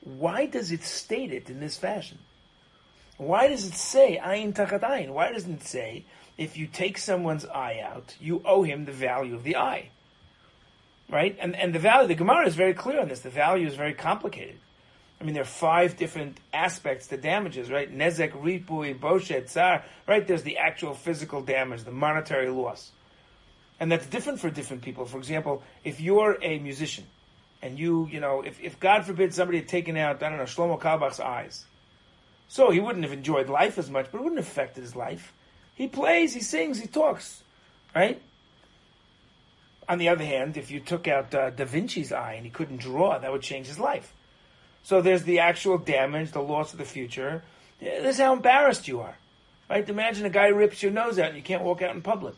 why 0.00 0.46
does 0.46 0.72
it 0.72 0.82
state 0.82 1.32
it 1.32 1.48
in 1.48 1.60
this 1.60 1.78
fashion? 1.78 2.18
Why 3.16 3.48
does 3.48 3.66
it 3.66 3.74
say 3.74 4.20
ayin 4.22 4.52
tachat 4.52 4.80
ayin? 4.80 5.10
Why 5.10 5.32
doesn't 5.32 5.62
it 5.62 5.64
say 5.64 6.04
if 6.36 6.56
you 6.56 6.66
take 6.66 6.98
someone's 6.98 7.46
eye 7.46 7.80
out, 7.82 8.16
you 8.20 8.42
owe 8.44 8.64
him 8.64 8.84
the 8.84 8.92
value 8.92 9.34
of 9.34 9.44
the 9.44 9.56
eye? 9.56 9.90
right? 11.12 11.36
And 11.38 11.54
and 11.54 11.72
the 11.72 11.78
value, 11.78 12.08
the 12.08 12.14
Gemara 12.14 12.46
is 12.46 12.56
very 12.56 12.74
clear 12.74 13.00
on 13.00 13.08
this. 13.08 13.20
The 13.20 13.30
value 13.30 13.68
is 13.68 13.76
very 13.76 13.94
complicated. 13.94 14.56
I 15.22 15.24
mean, 15.24 15.34
there 15.34 15.44
are 15.44 15.46
five 15.46 15.96
different 15.96 16.38
aspects 16.52 17.06
to 17.06 17.16
damages, 17.16 17.70
right? 17.70 17.96
Nezek, 17.96 18.32
ripui, 18.32 18.98
boshet, 18.98 19.48
tsar, 19.48 19.84
right? 20.08 20.26
There's 20.26 20.42
the 20.42 20.58
actual 20.58 20.94
physical 20.94 21.42
damage, 21.42 21.84
the 21.84 21.92
monetary 21.92 22.50
loss. 22.50 22.90
And 23.78 23.92
that's 23.92 24.06
different 24.06 24.40
for 24.40 24.50
different 24.50 24.82
people. 24.82 25.04
For 25.04 25.18
example, 25.18 25.62
if 25.84 26.00
you're 26.00 26.38
a 26.42 26.58
musician, 26.58 27.04
and 27.62 27.78
you, 27.78 28.08
you 28.10 28.18
know, 28.18 28.42
if, 28.42 28.60
if 28.60 28.80
God 28.80 29.06
forbid 29.06 29.32
somebody 29.32 29.58
had 29.58 29.68
taken 29.68 29.96
out, 29.96 30.20
I 30.24 30.28
don't 30.28 30.38
know, 30.38 30.44
Shlomo 30.44 30.80
Carlebach's 30.80 31.20
eyes, 31.20 31.66
so 32.48 32.72
he 32.72 32.80
wouldn't 32.80 33.04
have 33.04 33.12
enjoyed 33.12 33.48
life 33.48 33.78
as 33.78 33.88
much, 33.88 34.08
but 34.10 34.18
it 34.18 34.24
wouldn't 34.24 34.40
have 34.40 34.48
affected 34.48 34.80
his 34.80 34.96
life. 34.96 35.32
He 35.76 35.86
plays, 35.86 36.34
he 36.34 36.40
sings, 36.40 36.80
he 36.80 36.88
talks, 36.88 37.44
right? 37.94 38.20
On 39.88 39.98
the 39.98 40.08
other 40.08 40.24
hand, 40.24 40.56
if 40.56 40.72
you 40.72 40.80
took 40.80 41.06
out 41.06 41.32
uh, 41.32 41.50
Da 41.50 41.64
Vinci's 41.64 42.10
eye 42.10 42.32
and 42.32 42.44
he 42.44 42.50
couldn't 42.50 42.78
draw, 42.78 43.18
that 43.18 43.30
would 43.30 43.42
change 43.42 43.68
his 43.68 43.78
life. 43.78 44.12
So 44.82 45.00
there's 45.00 45.24
the 45.24 45.38
actual 45.38 45.78
damage, 45.78 46.32
the 46.32 46.42
loss 46.42 46.72
of 46.72 46.78
the 46.78 46.84
future. 46.84 47.42
This 47.80 48.16
is 48.16 48.20
how 48.20 48.32
embarrassed 48.32 48.88
you 48.88 49.00
are. 49.00 49.16
Right? 49.70 49.88
Imagine 49.88 50.26
a 50.26 50.30
guy 50.30 50.48
rips 50.48 50.82
your 50.82 50.92
nose 50.92 51.18
out 51.18 51.28
and 51.28 51.36
you 51.36 51.42
can't 51.42 51.62
walk 51.62 51.82
out 51.82 51.94
in 51.94 52.02
public. 52.02 52.34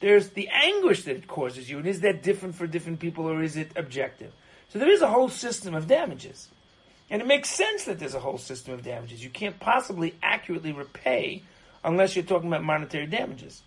There's 0.00 0.30
the 0.30 0.48
anguish 0.48 1.04
that 1.04 1.16
it 1.16 1.28
causes 1.28 1.70
you, 1.70 1.78
and 1.78 1.86
is 1.86 2.00
that 2.00 2.24
different 2.24 2.56
for 2.56 2.66
different 2.66 2.98
people 2.98 3.28
or 3.28 3.42
is 3.42 3.56
it 3.56 3.70
objective? 3.76 4.32
So 4.68 4.78
there 4.78 4.90
is 4.90 5.00
a 5.00 5.08
whole 5.08 5.28
system 5.28 5.74
of 5.74 5.86
damages. 5.86 6.48
And 7.08 7.22
it 7.22 7.28
makes 7.28 7.50
sense 7.50 7.84
that 7.84 7.98
there's 7.98 8.14
a 8.14 8.20
whole 8.20 8.38
system 8.38 8.74
of 8.74 8.82
damages. 8.82 9.22
You 9.22 9.30
can't 9.30 9.60
possibly 9.60 10.14
accurately 10.22 10.72
repay 10.72 11.42
unless 11.84 12.16
you're 12.16 12.24
talking 12.24 12.48
about 12.48 12.64
monetary 12.64 13.06
damages. 13.06 13.62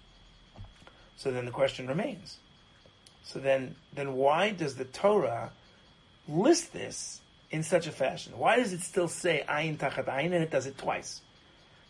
So 1.16 1.32
then 1.32 1.46
the 1.46 1.52
question 1.52 1.88
remains 1.88 2.38
so 3.26 3.40
then, 3.40 3.76
then 3.94 4.14
why 4.14 4.52
does 4.52 4.76
the 4.76 4.86
Torah 4.86 5.52
list 6.28 6.72
this 6.72 7.22
in 7.56 7.64
such 7.64 7.88
a 7.88 7.92
fashion? 7.92 8.38
Why 8.38 8.58
does 8.58 8.74
it 8.74 8.82
still 8.82 9.08
say 9.08 9.44
ayin 9.48 9.78
tachat 9.78 10.06
ayin 10.06 10.26
and 10.26 10.44
it 10.44 10.52
does 10.52 10.66
it 10.66 10.78
twice? 10.78 11.22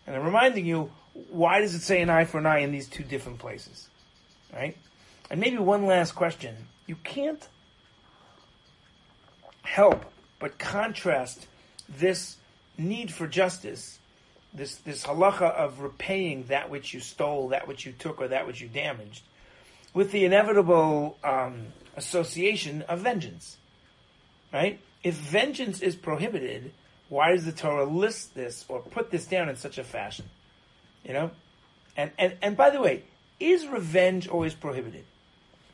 And 0.06 0.16
I'm 0.16 0.24
reminding 0.24 0.66
you, 0.66 0.92
why 1.30 1.60
does 1.60 1.74
it 1.74 1.82
say 1.82 2.02
an 2.02 2.10
eye 2.10 2.26
for 2.26 2.38
an 2.38 2.46
eye 2.46 2.60
in 2.60 2.72
these 2.72 2.88
two 2.88 3.04
different 3.04 3.40
places? 3.40 3.90
Right? 4.54 4.78
And 5.30 5.40
maybe 5.40 5.58
one 5.58 5.88
last 5.88 6.14
question. 6.14 6.56
You 6.86 6.96
can't 7.04 7.48
help 9.64 10.06
but 10.38 10.60
contrast 10.60 11.48
this 11.90 12.38
need 12.78 13.12
for 13.12 13.26
justice, 13.26 13.98
this, 14.54 14.76
this 14.76 15.04
halacha 15.06 15.52
of 15.52 15.80
repaying 15.80 16.46
that 16.50 16.70
which 16.70 16.94
you 16.94 17.00
stole, 17.00 17.50
that 17.50 17.68
which 17.68 17.86
you 17.86 17.92
took, 17.92 18.22
or 18.22 18.28
that 18.28 18.46
which 18.46 18.62
you 18.62 18.68
damaged, 18.68 19.24
with 19.94 20.12
the 20.12 20.26
inevitable 20.26 21.18
um, 21.24 21.68
association 21.96 22.84
of 22.84 23.00
vengeance. 23.00 23.58
Right? 24.54 24.80
If 25.06 25.14
vengeance 25.14 25.82
is 25.82 25.96
prohibited, 25.96 26.72
why 27.10 27.34
does 27.34 27.46
the 27.46 27.52
Torah 27.52 27.86
list 27.86 28.34
this 28.34 28.66
or 28.68 28.80
put 28.80 29.12
this 29.12 29.28
down 29.28 29.50
in 29.50 29.56
such 29.56 29.78
a 29.78 29.84
fashion? 29.84 30.26
You 31.06 31.14
know? 31.14 31.32
And, 31.96 32.10
and, 32.18 32.36
and 32.42 32.58
by 32.58 32.72
the 32.72 32.82
way, 32.82 33.04
is 33.40 33.68
revenge 33.68 34.28
always 34.28 34.56
prohibited? 34.56 35.06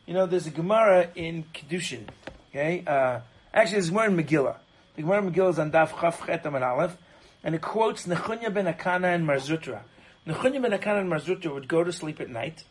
You 0.05 0.15
know, 0.15 0.25
there's 0.25 0.47
a 0.47 0.51
Gemara 0.51 1.11
in 1.15 1.45
Kedushin, 1.53 2.09
okay? 2.49 2.83
Uh, 2.85 3.21
actually, 3.53 3.75
there's 3.75 3.89
Gemara 3.89 4.11
in 4.11 4.17
Megillah. 4.17 4.57
The 4.97 5.03
Gemara 5.03 5.25
in 5.25 5.31
Megillah 5.31 5.51
is 5.51 5.59
on 5.59 5.71
Daf 5.71 5.97
Chaf 5.97 6.27
and 6.27 6.63
Aleph, 6.63 6.97
and 7.41 7.55
it 7.55 7.61
quotes 7.61 8.05
Nechunya 8.05 8.53
ben 8.53 8.65
Akana 8.65 9.15
and 9.15 9.25
Mar 9.25 9.37
Zutra. 9.37 9.79
Nechunya 10.27 10.61
ben 10.61 10.77
Akana 10.77 10.99
and 10.99 11.09
Mar 11.09 11.19
Zutra 11.19 11.53
would 11.53 11.69
go 11.69 11.85
to 11.85 11.93
sleep 11.93 12.19
at 12.19 12.29
night, 12.29 12.65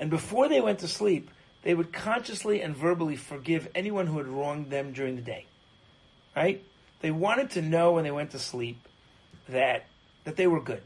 and 0.00 0.10
before 0.10 0.48
they 0.48 0.60
went 0.60 0.80
to 0.80 0.88
sleep, 0.88 1.30
they 1.64 1.74
would 1.74 1.92
consciously 1.92 2.62
and 2.62 2.76
verbally 2.76 3.16
forgive 3.16 3.68
anyone 3.74 4.06
who 4.06 4.18
had 4.18 4.28
wronged 4.28 4.70
them 4.70 4.92
during 4.92 5.16
the 5.16 5.22
day. 5.22 5.46
Right? 6.36 6.62
They 7.00 7.10
wanted 7.10 7.50
to 7.52 7.62
know 7.62 7.92
when 7.92 8.04
they 8.04 8.10
went 8.10 8.30
to 8.30 8.38
sleep 8.38 8.86
that 9.48 9.86
that 10.24 10.36
they 10.36 10.46
were 10.46 10.60
good. 10.60 10.82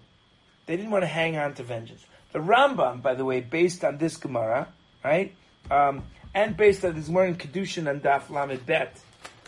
They 0.67 0.77
didn't 0.77 0.91
want 0.91 1.03
to 1.03 1.09
hang 1.09 1.37
on 1.37 1.55
to 1.55 1.63
vengeance. 1.63 2.05
The 2.33 2.41
Rambam, 2.41 3.03
by 3.03 3.15
the 3.15 3.25
way, 3.25 3.41
based 3.41 3.85
on 3.85 3.99
this 3.99 4.17
Gemara, 4.17 4.69
right, 5.05 5.35
um, 5.71 6.05
and 6.35 6.57
based 6.57 6.85
on 6.85 6.95
this 6.95 7.09
in 7.09 7.37
Kedushin 7.37 7.89
and 7.89 8.03
Daf 8.03 8.31
Lamed 8.31 8.67
Bet, 8.67 9.01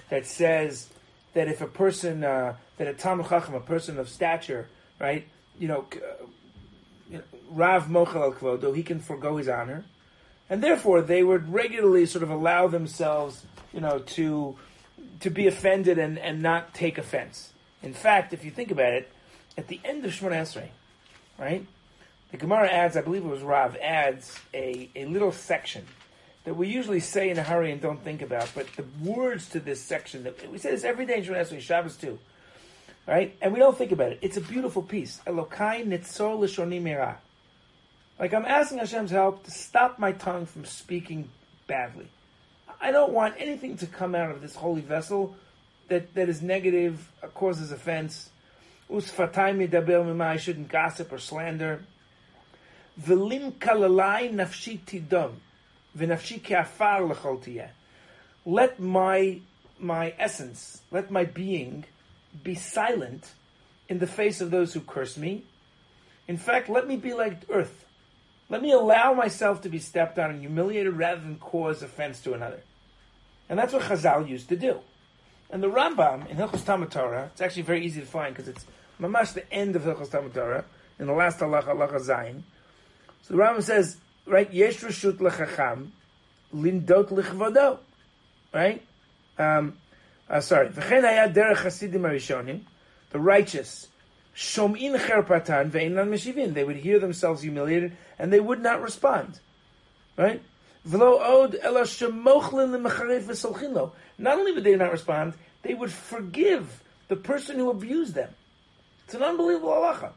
that 0.09 0.27
says 0.27 0.89
that 1.35 1.49
if 1.49 1.61
a 1.61 1.67
person, 1.67 2.25
uh, 2.25 2.55
that 2.79 2.89
a 2.89 2.95
Talmud 2.95 3.29
Chacham, 3.29 3.55
a 3.55 3.61
person 3.61 3.99
of 3.99 4.09
stature, 4.09 4.69
right, 4.99 5.27
you 5.59 5.69
know, 5.69 5.87
Rav 7.51 7.89
Mochel 7.89 8.17
al 8.17 8.33
Kvodo, 8.33 8.75
he 8.75 8.83
can 8.83 9.01
forego 9.01 9.37
his 9.37 9.49
honor. 9.49 9.85
And 10.51 10.63
therefore, 10.63 11.01
they 11.01 11.23
would 11.23 11.53
regularly 11.53 12.07
sort 12.07 12.25
of 12.25 12.31
allow 12.31 12.67
themselves, 12.67 13.47
you 13.73 13.81
know, 13.81 14.01
to, 14.01 14.57
to 15.21 15.31
be 15.31 15.47
offended 15.47 15.97
and, 15.97 16.19
and 16.19 16.43
not 16.43 16.75
take 16.75 16.99
offense. 16.99 17.53
In 17.83 17.95
fact, 17.95 18.35
if 18.35 18.45
you 18.45 18.51
think 18.51 18.73
about 18.73 18.93
it, 18.93 19.11
at 19.57 19.69
the 19.69 19.81
end 19.85 20.05
of 20.05 20.11
Shemona 20.11 20.43
Esrei, 20.43 20.69
right, 21.39 21.65
the 22.33 22.37
Gemara 22.37 22.69
adds, 22.69 22.97
I 22.97 23.01
believe 23.01 23.25
it 23.25 23.29
was 23.29 23.43
Rav, 23.43 23.77
adds 23.77 24.39
a, 24.53 24.91
a 24.97 25.05
little 25.05 25.33
section 25.33 25.87
that 26.45 26.55
we 26.55 26.69
usually 26.69 27.01
say 27.01 27.31
in 27.31 27.39
a 27.39 27.43
hurry 27.43 27.71
and 27.71 27.81
don't 27.81 28.03
think 28.03 28.21
about, 28.21 28.51
but 28.55 28.67
the 28.75 28.85
words 29.03 29.49
to 29.51 29.61
this 29.61 29.81
section, 29.81 30.25
that 30.25 30.51
we 30.51 30.59
say 30.59 30.71
this 30.71 30.85
every 30.85 31.07
day 31.07 31.19
in 31.19 31.25
Shemona 31.25 31.43
Esrei, 31.43 31.61
Shabbos 31.61 31.97
too, 31.97 32.19
right? 33.07 33.37
And 33.41 33.53
we 33.53 33.61
don't 33.61 33.79
think 33.79 33.93
about 33.93 34.13
it. 34.13 34.19
It's 34.21 34.37
a 34.37 34.41
beautiful 34.41 34.83
piece. 34.83 35.21
Elokai 35.27 35.87
nitzor 35.87 36.83
mira. 36.83 37.19
Like 38.21 38.35
I'm 38.35 38.45
asking 38.45 38.79
Hashem's 38.79 39.11
help 39.11 39.45
to 39.45 39.51
stop 39.51 39.99
my 39.99 40.13
tongue 40.13 40.45
from 40.45 40.67
speaking 40.67 41.31
badly. 41.67 42.07
I 42.79 42.93
don't 42.93 43.15
want 43.15 43.37
anything 43.39 43.79
to 43.79 43.87
come 43.87 44.15
out 44.15 44.31
of 44.31 44.43
this 44.43 44.55
holy 44.55 44.83
vessel 44.83 45.35
that, 45.89 46.15
that 46.15 46.29
is 46.29 46.43
negative, 46.43 47.11
uh, 47.23 47.29
causes 47.29 47.73
offense, 47.73 48.29
Usfatai 48.91 49.57
medaber 49.57 50.05
mima, 50.05 50.25
I 50.25 50.37
shouldn't 50.37 50.69
gossip 50.69 51.13
or 51.13 51.19
slander. 51.19 51.83
V'lim 53.01 53.53
kalalai 53.53 54.31
nafshi 54.35 54.81
tidom, 54.81 55.37
v'nafshi 55.97 56.43
ke'afar 56.43 57.09
l'chol. 57.09 57.69
Let 58.45 58.81
my, 58.81 59.41
my 59.79 60.13
essence, 60.19 60.83
let 60.91 61.11
my 61.11 61.25
being 61.25 61.85
be 62.43 62.55
silent 62.55 63.33
in 63.89 63.99
the 63.99 64.07
face 64.07 64.43
of 64.43 64.51
those 64.51 64.75
who 64.75 64.81
curse 64.81 65.17
me. 65.17 65.45
In 66.29 66.37
fact, 66.37 66.69
let 66.69 66.87
me 66.87 66.97
be 66.97 67.15
like 67.15 67.39
earth. 67.49 67.87
Let 68.51 68.63
me 68.63 68.73
allow 68.73 69.15
myself 69.15 69.63
to 69.63 69.69
be 69.69 69.79
stepped 69.79 70.19
on 70.19 70.31
and 70.31 70.41
humiliated 70.41 70.95
rather 70.95 71.21
than 71.21 71.37
cause 71.37 71.83
offense 71.83 72.21
to 72.23 72.35
another. 72.35 72.61
And 73.49 73.59
that's 73.59 73.73
what 73.73 73.83
Chazal 73.83 74.29
used 74.29 74.49
to 74.49 74.57
do. 74.57 74.81
And 75.51 75.63
the 75.63 75.71
Rambam 75.71 76.29
in 76.29 76.37
Hilchos 76.37 76.65
Talmud 76.65 76.91
Torah, 76.91 77.31
it's 77.33 77.41
actually 77.41 77.63
very 77.63 77.87
easy 77.87 78.01
to 78.01 78.07
find 78.07 78.35
because 78.35 78.49
it's 78.49 78.67
mamash 79.01 79.33
the 79.35 79.51
end 79.53 79.77
of 79.77 79.83
Hilchos 79.83 80.11
Talmud 80.11 80.35
Torah, 80.35 80.65
in 80.99 81.07
the 81.07 81.13
last 81.13 81.39
halacha, 81.39 81.69
halacha 81.69 82.01
zayin. 82.01 82.43
So 83.23 83.35
the 83.35 83.41
Rambam 83.41 83.63
says, 83.63 83.97
right, 84.27 84.53
yesh 84.53 84.81
reshut 84.81 85.19
lechacham, 85.19 85.91
lindot 86.55 87.09
lichvodo, 87.09 87.79
right? 88.53 88.83
Um, 89.39 89.79
uh, 90.29 90.41
sorry, 90.41 90.69
v'chen 90.69 91.03
haya 91.03 91.33
derech 91.33 91.57
hasidim 91.57 92.65
the 93.11 93.19
righteous, 93.19 93.89
shom'in 94.41 94.95
ve'enan 94.97 96.09
meshivin, 96.09 96.55
they 96.55 96.65
would 96.65 96.77
hear 96.77 96.99
themselves 96.99 97.43
humiliated 97.43 97.95
and 98.19 98.33
they 98.33 98.41
would 98.41 98.63
not 98.63 98.81
respond, 98.81 99.39
right? 100.17 100.41
Not 100.83 101.03
only 104.39 104.53
would 104.53 104.65
they 104.65 104.77
not 104.77 104.93
respond, 104.93 105.35
they 105.63 105.75
would 105.75 105.93
forgive 105.93 106.83
the 107.09 107.17
person 107.17 107.57
who 107.57 107.69
abused 107.69 108.15
them. 108.15 108.35
It's 109.05 109.15
an 109.15 109.23
unbelievable 109.23 109.73
halacha, 109.73 110.13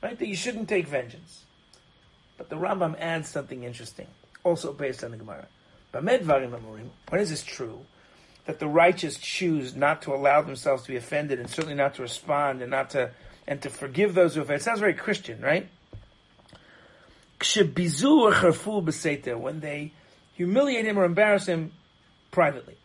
right? 0.00 0.16
That 0.16 0.28
you 0.28 0.36
shouldn't 0.36 0.68
take 0.68 0.86
vengeance. 0.86 1.44
But 2.38 2.48
the 2.48 2.54
Rambam 2.54 2.96
adds 3.00 3.28
something 3.28 3.64
interesting, 3.64 4.06
also 4.44 4.72
based 4.72 5.02
on 5.02 5.10
the 5.10 5.16
Gemara. 5.16 5.48
When 5.90 7.20
is 7.20 7.30
this 7.30 7.42
true? 7.42 7.84
That 8.46 8.60
the 8.60 8.68
righteous 8.68 9.18
choose 9.18 9.74
not 9.74 10.02
to 10.02 10.14
allow 10.14 10.42
themselves 10.42 10.84
to 10.84 10.88
be 10.90 10.96
offended, 10.96 11.40
and 11.40 11.50
certainly 11.50 11.74
not 11.74 11.94
to 11.96 12.02
respond, 12.02 12.62
and 12.62 12.70
not 12.70 12.90
to 12.90 13.10
and 13.46 13.60
to 13.62 13.70
forgive 13.70 14.14
those 14.14 14.34
who 14.34 14.42
offend. 14.42 14.60
It 14.60 14.64
sounds 14.64 14.80
very 14.80 14.94
Christian, 14.94 15.40
right? 15.40 15.68
when 19.36 19.60
they 19.60 19.92
humiliate 20.34 20.84
him 20.84 20.98
or 20.98 21.04
embarrass 21.04 21.46
him 21.46 21.72
privately. 22.30 22.76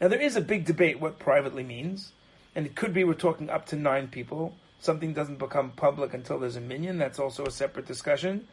Now 0.00 0.08
there 0.08 0.20
is 0.20 0.36
a 0.36 0.40
big 0.40 0.64
debate 0.64 1.00
what 1.00 1.18
privately 1.18 1.62
means, 1.62 2.12
and 2.54 2.66
it 2.66 2.74
could 2.74 2.92
be 2.92 3.04
we're 3.04 3.14
talking 3.14 3.50
up 3.50 3.66
to 3.66 3.76
nine 3.76 4.08
people. 4.08 4.54
Something 4.80 5.12
doesn't 5.12 5.38
become 5.38 5.70
public 5.70 6.12
until 6.12 6.38
there's 6.38 6.56
a 6.56 6.60
minion. 6.60 6.98
That's 6.98 7.20
also 7.20 7.46
a 7.46 7.50
separate 7.50 7.86
discussion. 7.86 8.48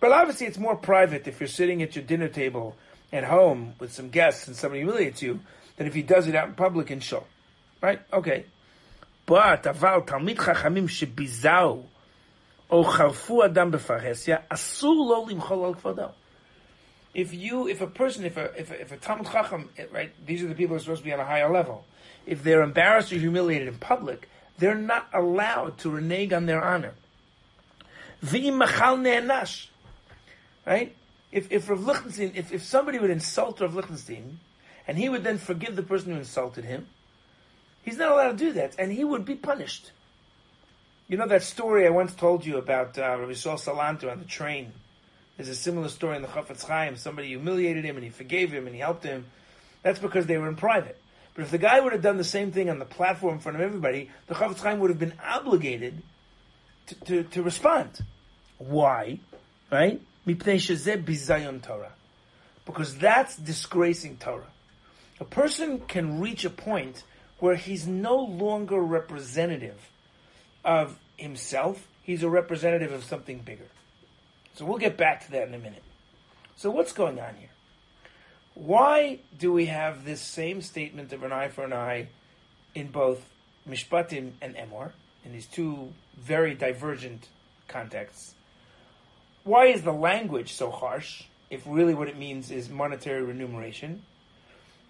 But 0.00 0.12
obviously, 0.12 0.46
it's 0.46 0.58
more 0.58 0.76
private 0.76 1.26
if 1.26 1.40
you're 1.40 1.48
sitting 1.48 1.82
at 1.82 1.96
your 1.96 2.04
dinner 2.04 2.28
table 2.28 2.76
at 3.12 3.24
home 3.24 3.74
with 3.78 3.92
some 3.92 4.10
guests 4.10 4.46
and 4.46 4.54
somebody 4.54 4.82
humiliates 4.82 5.22
you 5.22 5.40
than 5.76 5.86
if 5.86 5.94
he 5.94 6.02
does 6.02 6.28
it 6.28 6.34
out 6.34 6.48
in 6.48 6.54
public 6.54 6.90
in 6.90 7.00
shul. 7.00 7.26
Right? 7.80 8.00
Okay. 8.12 8.44
But 9.28 9.64
aval 9.64 10.06
talmid 10.06 10.36
chachamim 10.36 10.88
shebizau 10.88 11.84
o 12.70 12.82
charfu 12.82 13.44
adam 13.44 13.72
befarhesia 13.72 14.40
asur 14.50 14.96
lo 14.96 15.26
limchol 15.26 15.66
al 15.66 15.74
kvodo. 15.74 16.12
If 17.12 17.34
you, 17.34 17.68
if 17.68 17.82
a 17.82 17.86
person, 17.86 18.24
if 18.24 18.38
a, 18.38 18.44
if 18.58 18.70
a, 18.70 18.80
if 18.80 18.92
a 18.92 18.96
Talmud 18.96 19.26
Chacham, 19.26 19.68
right, 19.92 20.10
these 20.24 20.42
are 20.42 20.46
the 20.46 20.54
people 20.54 20.74
who 20.74 20.76
are 20.76 20.80
supposed 20.80 21.00
to 21.00 21.04
be 21.04 21.12
on 21.12 21.20
a 21.20 21.26
higher 21.26 21.52
level. 21.52 21.84
If 22.24 22.42
they're 22.42 22.62
embarrassed 22.62 23.12
or 23.12 23.16
humiliated 23.16 23.68
in 23.68 23.76
public, 23.76 24.30
they're 24.58 24.74
not 24.74 25.08
allowed 25.12 25.76
to 25.78 25.90
renege 25.90 26.32
on 26.32 26.46
their 26.46 26.64
honor. 26.64 26.94
V'im 28.24 28.56
machal 28.56 28.96
ne'enash. 28.96 29.66
Right? 30.66 30.96
If, 31.32 31.52
if 31.52 31.68
Rav 31.68 31.84
Lichtenstein, 31.84 32.32
if, 32.34 32.52
if 32.52 32.62
somebody 32.62 32.98
would 32.98 33.10
insult 33.10 33.60
Rav 33.60 33.74
Lichtenstein, 33.74 34.38
and 34.86 34.96
he 34.96 35.10
would 35.10 35.24
then 35.24 35.36
forgive 35.36 35.76
the 35.76 35.82
person 35.82 36.12
who 36.12 36.18
insulted 36.18 36.64
him, 36.64 36.86
he's 37.88 37.98
not 37.98 38.12
allowed 38.12 38.38
to 38.38 38.44
do 38.44 38.52
that, 38.54 38.74
and 38.78 38.92
he 38.92 39.04
would 39.04 39.24
be 39.24 39.34
punished. 39.34 39.92
You 41.08 41.16
know 41.16 41.26
that 41.26 41.42
story 41.42 41.86
I 41.86 41.90
once 41.90 42.14
told 42.14 42.44
you 42.44 42.58
about 42.58 42.98
uh, 42.98 43.16
Rabbi 43.18 43.32
Saul 43.32 43.56
Salanter 43.56 44.12
on 44.12 44.18
the 44.18 44.26
train. 44.26 44.72
There's 45.36 45.48
a 45.48 45.54
similar 45.54 45.88
story 45.88 46.16
in 46.16 46.22
the 46.22 46.28
Chafetz 46.28 46.66
Chaim. 46.66 46.96
Somebody 46.96 47.28
humiliated 47.28 47.84
him 47.84 47.96
and 47.96 48.04
he 48.04 48.10
forgave 48.10 48.52
him 48.52 48.66
and 48.66 48.74
he 48.74 48.80
helped 48.80 49.04
him. 49.04 49.24
That's 49.82 50.00
because 50.00 50.26
they 50.26 50.36
were 50.36 50.48
in 50.48 50.56
private. 50.56 51.00
But 51.34 51.44
if 51.44 51.50
the 51.50 51.58
guy 51.58 51.80
would 51.80 51.92
have 51.92 52.02
done 52.02 52.18
the 52.18 52.24
same 52.24 52.50
thing 52.52 52.68
on 52.68 52.78
the 52.78 52.84
platform 52.84 53.34
in 53.34 53.40
front 53.40 53.56
of 53.56 53.62
everybody, 53.62 54.10
the 54.26 54.34
Chafetz 54.34 54.60
Chaim 54.60 54.80
would 54.80 54.90
have 54.90 54.98
been 54.98 55.14
obligated 55.24 56.02
to, 56.88 56.94
to, 57.06 57.22
to 57.22 57.42
respond. 57.42 58.00
Why? 58.58 59.20
Right? 59.70 60.02
Because 62.66 62.98
that's 62.98 63.36
disgracing 63.36 64.16
Torah. 64.18 64.50
A 65.20 65.24
person 65.24 65.80
can 65.80 66.20
reach 66.20 66.44
a 66.44 66.50
point 66.50 67.02
where 67.38 67.56
he's 67.56 67.86
no 67.86 68.16
longer 68.16 68.80
representative 68.80 69.90
of 70.64 70.98
himself, 71.16 71.86
he's 72.02 72.22
a 72.22 72.28
representative 72.28 72.92
of 72.92 73.04
something 73.04 73.38
bigger. 73.38 73.66
So 74.54 74.64
we'll 74.64 74.78
get 74.78 74.96
back 74.96 75.24
to 75.26 75.30
that 75.32 75.48
in 75.48 75.54
a 75.54 75.58
minute. 75.58 75.82
So 76.56 76.70
what's 76.70 76.92
going 76.92 77.20
on 77.20 77.36
here? 77.36 77.50
Why 78.54 79.20
do 79.38 79.52
we 79.52 79.66
have 79.66 80.04
this 80.04 80.20
same 80.20 80.62
statement 80.62 81.12
of 81.12 81.22
an 81.22 81.32
eye 81.32 81.48
for 81.48 81.62
an 81.62 81.72
eye 81.72 82.08
in 82.74 82.88
both 82.88 83.24
Mishpatim 83.68 84.32
and 84.42 84.56
Emor, 84.56 84.90
in 85.24 85.32
these 85.32 85.46
two 85.46 85.92
very 86.16 86.54
divergent 86.54 87.28
contexts? 87.68 88.34
Why 89.44 89.66
is 89.66 89.82
the 89.82 89.92
language 89.92 90.54
so 90.54 90.72
harsh, 90.72 91.22
if 91.50 91.62
really 91.66 91.94
what 91.94 92.08
it 92.08 92.18
means 92.18 92.50
is 92.50 92.68
monetary 92.68 93.22
remuneration? 93.22 94.02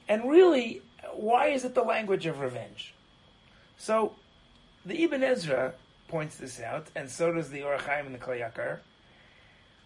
And 0.08 0.30
really, 0.30 0.80
why 1.14 1.48
is 1.48 1.64
it 1.64 1.74
the 1.74 1.82
language 1.82 2.26
of 2.26 2.40
revenge? 2.40 2.94
So 3.76 4.14
the 4.84 5.04
Ibn 5.04 5.22
Ezra 5.22 5.74
points 6.08 6.36
this 6.36 6.60
out, 6.60 6.88
and 6.96 7.10
so 7.10 7.32
does 7.32 7.50
the 7.50 7.62
Ohr 7.62 7.78
HaChaim 7.78 8.06
and 8.06 8.14
the 8.14 8.18
Kli 8.18 8.40
Yakar. 8.40 8.78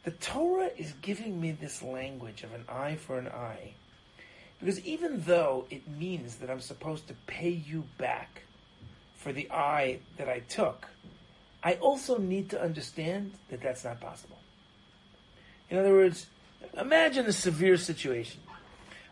The 0.04 0.12
Torah 0.12 0.70
is 0.76 0.92
giving 1.02 1.40
me 1.40 1.52
this 1.52 1.82
language 1.82 2.42
of 2.42 2.52
an 2.52 2.64
eye 2.68 2.96
for 2.96 3.18
an 3.18 3.28
eye, 3.28 3.74
because 4.58 4.80
even 4.80 5.22
though 5.22 5.66
it 5.70 5.88
means 5.88 6.36
that 6.36 6.50
I'm 6.50 6.60
supposed 6.60 7.08
to 7.08 7.14
pay 7.26 7.50
you 7.50 7.84
back 7.98 8.42
for 9.16 9.32
the 9.32 9.50
eye 9.50 10.00
that 10.16 10.28
I 10.28 10.40
took, 10.40 10.88
I 11.62 11.74
also 11.74 12.18
need 12.18 12.50
to 12.50 12.60
understand 12.60 13.32
that 13.50 13.60
that's 13.60 13.84
not 13.84 14.00
possible. 14.00 14.38
In 15.70 15.78
other 15.78 15.92
words, 15.92 16.26
imagine 16.76 17.26
a 17.26 17.32
severe 17.32 17.76
situation. 17.76 18.40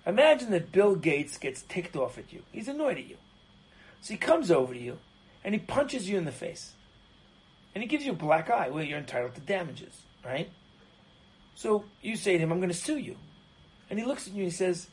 Imagine 0.06 0.50
that 0.50 0.72
Bill 0.72 0.94
Gates 0.94 1.38
gets 1.38 1.62
ticked 1.62 1.96
off 1.96 2.18
at 2.18 2.32
you. 2.32 2.42
He's 2.52 2.68
annoyed 2.68 2.98
at 2.98 3.06
you. 3.06 3.16
So 4.00 4.14
he 4.14 4.18
comes 4.18 4.50
over 4.50 4.72
to 4.72 4.80
you 4.80 4.98
and 5.44 5.54
he 5.54 5.60
punches 5.60 6.08
you 6.08 6.16
in 6.16 6.24
the 6.24 6.32
face. 6.32 6.72
And 7.74 7.82
he 7.82 7.88
gives 7.88 8.04
you 8.04 8.12
a 8.12 8.16
black 8.16 8.50
eye. 8.50 8.70
Well, 8.70 8.82
you're 8.82 8.98
entitled 8.98 9.34
to 9.34 9.40
damages, 9.40 9.94
right? 10.24 10.50
So 11.54 11.84
you 12.02 12.16
say 12.16 12.32
to 12.32 12.38
him, 12.38 12.52
I'm 12.52 12.58
going 12.58 12.70
to 12.70 12.74
sue 12.74 12.98
you. 12.98 13.16
And 13.88 13.98
he 13.98 14.04
looks 14.04 14.26
at 14.26 14.32
you 14.32 14.44
and 14.44 14.50
he 14.50 14.56
says, 14.56 14.88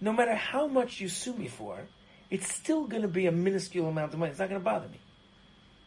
No 0.00 0.12
matter 0.12 0.34
how 0.34 0.66
much 0.66 1.00
you 1.00 1.08
sue 1.08 1.34
me 1.34 1.48
for, 1.48 1.80
it's 2.30 2.52
still 2.52 2.86
going 2.86 3.02
to 3.02 3.08
be 3.08 3.26
a 3.26 3.32
minuscule 3.32 3.88
amount 3.88 4.12
of 4.12 4.18
money. 4.18 4.30
It's 4.30 4.40
not 4.40 4.48
going 4.48 4.60
to 4.60 4.64
bother 4.64 4.88
me. 4.88 4.98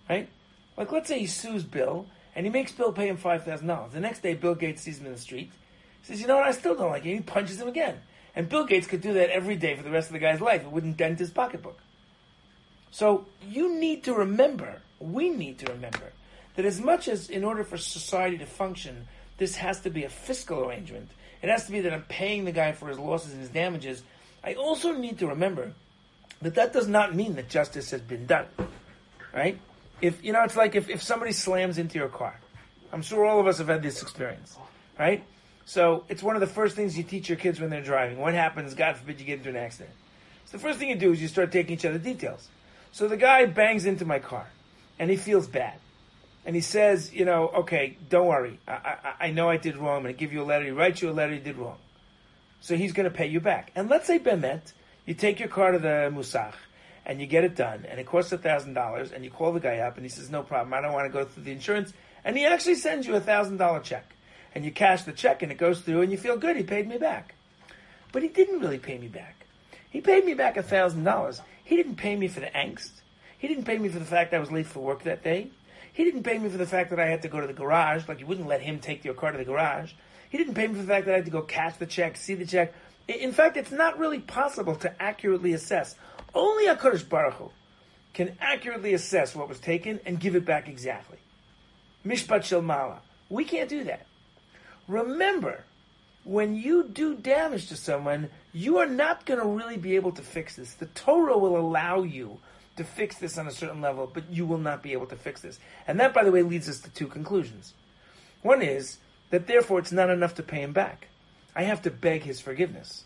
Right? 0.10 0.30
Like, 0.78 0.92
let's 0.92 1.08
say 1.08 1.20
he 1.20 1.26
sues 1.26 1.64
Bill 1.64 2.06
and 2.36 2.46
he 2.46 2.52
makes 2.52 2.72
Bill 2.72 2.94
pay 2.94 3.08
him 3.08 3.18
$5,000. 3.18 3.92
The 3.92 4.00
next 4.00 4.22
day, 4.22 4.34
Bill 4.34 4.56
Gates 4.56 4.82
sees 4.82 5.00
him 5.00 5.08
in 5.08 5.14
the 5.14 5.18
street. 5.18 5.52
Says, 6.04 6.22
You 6.22 6.28
know 6.28 6.38
what? 6.38 6.46
I 6.46 6.52
still 6.52 6.76
don't 6.76 6.90
like 6.90 7.04
you. 7.04 7.16
He 7.16 7.22
punches 7.22 7.60
him 7.60 7.68
again. 7.68 8.00
And 8.36 8.48
Bill 8.48 8.66
Gates 8.66 8.88
could 8.88 9.02
do 9.02 9.14
that 9.14 9.30
every 9.30 9.56
day 9.56 9.76
for 9.76 9.84
the 9.84 9.92
rest 9.92 10.08
of 10.08 10.14
the 10.14 10.20
guy's 10.20 10.42
life. 10.42 10.64
It 10.64 10.72
wouldn't 10.72 10.98
dent 10.98 11.20
his 11.20 11.32
pocketbook. 11.32 11.80
So 12.92 13.26
you 13.48 13.78
need 13.80 14.04
to 14.06 14.14
remember, 14.14 14.82
we 15.00 15.30
need 15.30 15.60
to 15.60 15.72
remember, 15.72 16.12
that 16.56 16.66
as 16.66 16.82
much 16.82 17.08
as 17.08 17.30
in 17.30 17.44
order 17.44 17.64
for 17.64 17.78
society 17.78 18.38
to 18.38 18.46
function, 18.46 19.08
this 19.38 19.56
has 19.56 19.82
to 19.82 19.90
be 19.90 20.04
a 20.04 20.10
fiscal 20.10 20.66
arrangement, 20.66 21.10
it 21.42 21.50
has 21.50 21.66
to 21.68 21.72
be 21.72 21.82
that 21.82 21.94
I'm 21.94 22.04
paying 22.04 22.46
the 22.46 22.52
guy 22.52 22.72
for 22.74 22.90
his 22.90 23.00
losses 23.00 23.32
and 23.32 23.42
his 23.42 23.50
damages, 23.50 24.04
I 24.44 24.56
also 24.56 24.94
need 24.94 25.20
to 25.20 25.28
remember 25.28 25.74
that 26.42 26.56
that 26.56 26.74
does 26.74 26.88
not 26.88 27.16
mean 27.16 27.36
that 27.36 27.50
justice 27.50 27.92
has 27.92 28.02
been 28.02 28.26
done. 28.26 28.46
Right? 29.34 29.60
If, 30.02 30.24
you 30.24 30.34
know, 30.34 30.44
it's 30.44 30.56
like 30.56 30.76
if, 30.76 30.90
if 30.90 31.04
somebody 31.04 31.32
slams 31.32 31.78
into 31.78 32.00
your 32.00 32.10
car. 32.10 32.40
I'm 32.92 33.02
sure 33.02 33.26
all 33.26 33.40
of 33.40 33.48
us 33.48 33.60
have 33.60 33.68
had 33.68 33.84
this 33.84 34.02
experience. 34.02 34.58
Right? 34.98 35.24
So 35.70 36.04
it's 36.10 36.24
one 36.24 36.36
of 36.36 36.40
the 36.40 36.48
first 36.48 36.76
things 36.76 36.98
you 36.98 37.04
teach 37.04 37.30
your 37.30 37.38
kids 37.38 37.62
when 37.62 37.70
they're 37.70 37.84
driving. 37.84 38.18
What 38.18 38.34
happens, 38.34 38.74
God 38.74 38.98
forbid, 38.98 39.20
you 39.20 39.26
get 39.28 39.38
into 39.38 39.50
an 39.50 39.56
accident. 39.56 39.96
So 40.46 40.58
the 40.58 40.64
first 40.64 40.80
thing 40.80 40.90
you 40.90 40.96
do 40.96 41.12
is 41.12 41.22
you 41.22 41.28
start 41.28 41.52
taking 41.52 41.76
each 41.76 41.86
other 41.86 42.00
details. 42.00 42.48
So 42.92 43.08
the 43.08 43.18
guy 43.18 43.46
bangs 43.46 43.86
into 43.86 44.04
my 44.04 44.18
car, 44.18 44.48
and 44.98 45.12
he 45.12 45.16
feels 45.16 45.46
bad. 45.46 45.76
And 46.44 46.56
he 46.56 46.62
says, 46.64 47.14
you 47.14 47.24
know, 47.24 47.50
okay, 47.50 48.00
don't 48.10 48.26
worry. 48.26 48.60
I, 48.68 48.72
I, 48.72 49.14
I 49.28 49.30
know 49.30 49.48
I 49.48 49.58
did 49.58 49.78
wrong. 49.78 49.98
I'm 49.98 50.02
going 50.02 50.16
to 50.16 50.20
give 50.20 50.34
you 50.34 50.42
a 50.42 50.44
letter. 50.44 50.66
He 50.66 50.72
writes 50.72 51.04
you 51.04 51.12
a 51.12 51.14
letter. 51.14 51.34
He 51.34 51.40
did 51.40 51.56
wrong. 51.56 51.78
So 52.62 52.76
he's 52.76 52.92
going 52.92 53.08
to 53.08 53.16
pay 53.16 53.28
you 53.28 53.40
back. 53.40 53.72
And 53.76 53.92
let's 53.92 54.08
say 54.08 54.18
Bemet, 54.18 54.74
you 55.06 55.14
take 55.14 55.40
your 55.40 55.50
car 55.50 55.74
to 55.74 55.78
the 55.78 56.12
Musach, 56.12 56.56
and 57.06 57.22
you 57.22 57.28
get 57.28 57.44
it 57.44 57.56
done, 57.56 57.86
and 57.88 58.00
it 58.00 58.08
costs 58.08 58.32
a 58.32 58.40
thousand 58.40 58.74
dollars, 58.74 59.12
and 59.12 59.24
you 59.24 59.30
call 59.30 59.54
the 59.54 59.60
guy 59.60 59.78
up, 59.82 59.98
and 59.98 60.04
he 60.04 60.10
says, 60.10 60.32
"No 60.32 60.42
problem, 60.42 60.74
I 60.74 60.82
don't 60.82 60.94
want 60.94 61.06
to 61.06 61.14
go 61.14 61.26
through 61.26 61.44
the 61.44 61.52
insurance," 61.52 61.94
and 62.26 62.36
he 62.36 62.48
actually 62.48 62.74
sends 62.74 63.06
you 63.06 63.14
a 63.14 63.22
thousand 63.22 63.58
dollar 63.58 63.82
check, 63.82 64.16
and 64.56 64.66
you 64.66 64.72
cash 64.72 65.04
the 65.04 65.12
check, 65.12 65.42
and 65.44 65.52
it 65.52 65.58
goes 65.58 65.82
through, 65.82 66.02
and 66.02 66.12
you 66.12 66.18
feel 66.18 66.38
good, 66.38 66.56
he 66.56 66.64
paid 66.64 66.88
me 66.88 66.98
back, 66.98 67.36
but 68.12 68.24
he 68.24 68.30
didn't 68.30 68.60
really 68.60 68.80
pay 68.80 68.98
me 68.98 69.08
back. 69.08 69.46
He 69.90 70.02
paid 70.02 70.26
me 70.26 70.34
back 70.34 70.58
a 70.58 70.64
thousand 70.64 71.04
dollars. 71.04 71.42
He 71.64 71.76
didn't 71.76 71.96
pay 71.96 72.16
me 72.16 72.28
for 72.28 72.40
the 72.40 72.48
angst. 72.48 72.92
He 73.38 73.48
didn't 73.48 73.66
pay 73.66 73.78
me 73.78 73.90
for 73.90 74.00
the 74.00 74.06
fact 74.06 74.34
I 74.34 74.40
was 74.40 74.52
late 74.52 74.68
for 74.68 74.80
work 74.82 75.04
that 75.04 75.24
day. 75.24 75.50
He 75.94 76.04
didn't 76.04 76.24
pay 76.24 76.38
me 76.38 76.50
for 76.50 76.58
the 76.58 76.66
fact 76.66 76.92
that 76.92 77.00
I 77.00 77.08
had 77.08 77.24
to 77.24 77.28
go 77.28 77.42
to 77.42 77.48
the 77.48 77.54
garage, 77.54 78.08
like 78.08 78.20
you 78.20 78.26
wouldn't 78.26 78.48
let 78.48 78.62
him 78.62 78.80
take 78.80 79.04
your 79.04 79.14
car 79.14 79.32
to 79.32 79.38
the 79.38 79.46
garage. 79.46 79.94
He 80.30 80.38
didn't 80.38 80.54
pay 80.54 80.68
me 80.68 80.76
for 80.76 80.82
the 80.82 80.88
fact 80.88 81.06
that 81.06 81.14
I 81.14 81.18
had 81.18 81.26
to 81.26 81.32
go 81.32 81.42
cash 81.42 81.78
the 81.78 81.86
check, 81.86 82.16
see 82.16 82.36
the 82.36 82.46
check. 82.46 82.74
In 83.08 83.32
fact, 83.32 83.58
it's 83.58 83.72
not 83.72 83.98
really 83.98 84.20
possible 84.20 84.76
to 84.76 85.02
accurately 85.02 85.54
assess. 85.54 85.96
Only 86.36 86.68
HaKadosh 86.68 87.10
Baruch 87.10 87.34
Hu 87.36 87.52
can 88.14 88.38
accurately 88.40 88.94
assess 88.94 89.36
what 89.36 89.50
was 89.50 89.60
taken 89.60 90.00
and 90.06 90.20
give 90.20 90.36
it 90.36 90.46
back 90.46 90.68
exactly. 90.68 91.18
Mishpat 92.06 92.44
Shel 92.44 92.62
Mala. 92.62 93.02
We 93.30 93.46
can't 93.46 93.70
do 93.70 93.84
that. 93.86 94.06
Remember, 94.90 95.66
when 96.24 96.56
you 96.56 96.84
do 96.84 97.16
damage 97.16 97.68
to 97.68 97.76
someone, 97.76 98.30
you 98.52 98.80
are 98.80 98.88
not 98.88 99.24
going 99.24 99.40
to 99.40 99.46
really 99.46 99.78
be 99.78 99.96
able 99.96 100.12
to 100.14 100.24
fix 100.24 100.56
this. 100.56 100.74
The 100.74 100.88
Torah 100.88 101.38
will 101.38 101.56
allow 101.56 102.02
you 102.02 102.40
to 102.76 102.84
fix 102.84 103.20
this 103.20 103.38
on 103.38 103.48
a 103.48 103.52
certain 103.52 103.82
level, 103.82 104.10
but 104.12 104.32
you 104.32 104.48
will 104.48 104.58
not 104.58 104.82
be 104.82 104.94
able 104.94 105.06
to 105.06 105.16
fix 105.16 105.42
this. 105.42 105.60
And 105.88 106.00
that, 106.00 106.14
by 106.14 106.24
the 106.24 106.32
way, 106.32 106.42
leads 106.42 106.68
us 106.68 106.80
to 106.80 106.90
two 106.90 107.06
conclusions. 107.06 107.76
One 108.42 108.64
is 108.64 108.98
that 109.30 109.46
therefore 109.46 109.78
it's 109.78 109.92
not 109.92 110.10
enough 110.10 110.34
to 110.36 110.44
pay 110.44 110.64
him 110.64 110.74
back. 110.74 111.08
I 111.56 111.64
have 111.64 111.84
to 111.84 111.92
beg 111.92 112.24
his 112.24 112.42
forgiveness. 112.42 113.04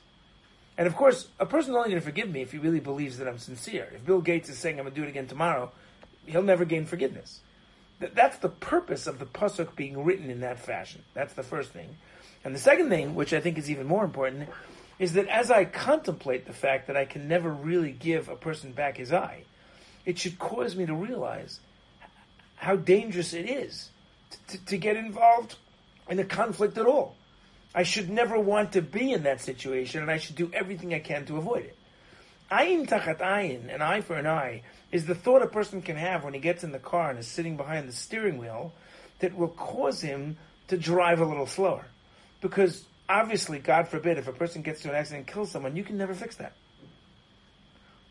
And 0.78 0.88
of 0.88 0.96
course, 0.96 1.28
a 1.38 1.46
person's 1.46 1.76
only 1.76 1.90
going 1.90 2.02
to 2.02 2.06
forgive 2.06 2.32
me 2.32 2.42
if 2.42 2.54
he 2.54 2.60
really 2.60 2.80
believes 2.80 3.18
that 3.18 3.28
I'm 3.28 3.40
sincere. 3.40 3.92
If 3.94 4.06
Bill 4.06 4.22
Gates 4.22 4.48
is 4.48 4.58
saying 4.58 4.80
I'm 4.80 4.86
going 4.86 4.96
to 4.96 5.02
do 5.02 5.06
it 5.06 5.10
again 5.10 5.28
tomorrow, 5.28 5.72
he'll 6.26 6.44
never 6.44 6.64
gain 6.64 6.86
forgiveness. 6.86 7.42
That's 8.14 8.38
the 8.38 8.50
purpose 8.50 9.08
of 9.08 9.20
the 9.20 9.26
pasuk 9.26 9.76
being 9.76 10.04
written 10.04 10.30
in 10.30 10.42
that 10.42 10.60
fashion. 10.60 11.04
That's 11.14 11.34
the 11.34 11.44
first 11.44 11.72
thing. 11.72 11.98
And 12.44 12.54
the 12.54 12.60
second 12.60 12.90
thing, 12.90 13.16
which 13.16 13.34
I 13.34 13.40
think 13.40 13.58
is 13.58 13.72
even 13.72 13.88
more 13.88 14.04
important, 14.04 14.50
is 15.00 15.14
that 15.14 15.28
as 15.28 15.50
I 15.50 15.66
contemplate 15.66 16.46
the 16.46 16.54
fact 16.54 16.88
that 16.88 16.98
I 16.98 17.06
can 17.06 17.28
never 17.28 17.50
really 17.50 17.92
give 17.92 18.30
a 18.30 18.36
person 18.36 18.74
back 18.74 18.98
his 18.98 19.14
eye, 19.14 19.44
it 20.06 20.20
should 20.20 20.38
cause 20.40 20.76
me 20.76 20.86
to 20.86 20.94
realize 20.94 21.60
how 22.56 22.76
dangerous 22.76 23.34
it 23.34 23.50
is 23.50 23.90
to, 24.30 24.58
to, 24.58 24.66
to 24.66 24.78
get 24.78 24.96
involved 24.96 25.56
in 26.10 26.20
a 26.20 26.26
conflict 26.26 26.78
at 26.78 26.86
all. 26.86 27.16
I 27.76 27.84
should 27.84 28.10
never 28.10 28.40
want 28.40 28.74
to 28.74 28.82
be 28.82 29.12
in 29.12 29.24
that 29.24 29.42
situation, 29.42 30.02
and 30.02 30.12
I 30.12 30.18
should 30.18 30.36
do 30.36 30.52
everything 30.54 30.94
I 30.94 31.00
can 31.00 31.26
to 31.26 31.38
avoid 31.38 31.66
it. 31.66 31.78
Ayin 32.52 32.88
tachat 32.88 33.18
ayin, 33.18 33.74
an 33.74 33.82
eye 33.82 34.02
for 34.02 34.16
an 34.16 34.28
eye, 34.28 34.62
is 34.94 35.08
the 35.08 35.16
thought 35.16 35.42
a 35.42 35.48
person 35.48 35.82
can 35.82 35.98
have 35.98 36.24
when 36.24 36.36
he 36.36 36.40
gets 36.40 36.64
in 36.64 36.72
the 36.72 36.80
car 36.80 37.10
and 37.10 37.18
is 37.18 37.28
sitting 37.28 37.58
behind 37.58 37.90
the 37.90 37.94
steering 37.94 38.38
wheel 38.38 38.72
that 39.20 39.36
will 39.36 39.50
cause 39.50 40.02
him 40.02 40.38
to 40.68 40.78
drive 40.78 41.20
a 41.20 41.26
little 41.26 41.48
slower. 41.48 41.86
Because 42.42 42.86
obviously, 43.10 43.58
God 43.58 43.88
forbid, 43.88 44.20
if 44.20 44.28
a 44.28 44.32
person 44.32 44.62
gets 44.62 44.84
to 44.84 44.90
an 44.90 44.96
accident 44.96 45.26
and 45.26 45.34
kills 45.34 45.50
someone, 45.52 45.76
you 45.76 45.84
can 45.84 45.98
never 45.98 46.14
fix 46.14 46.36
that. 46.36 46.54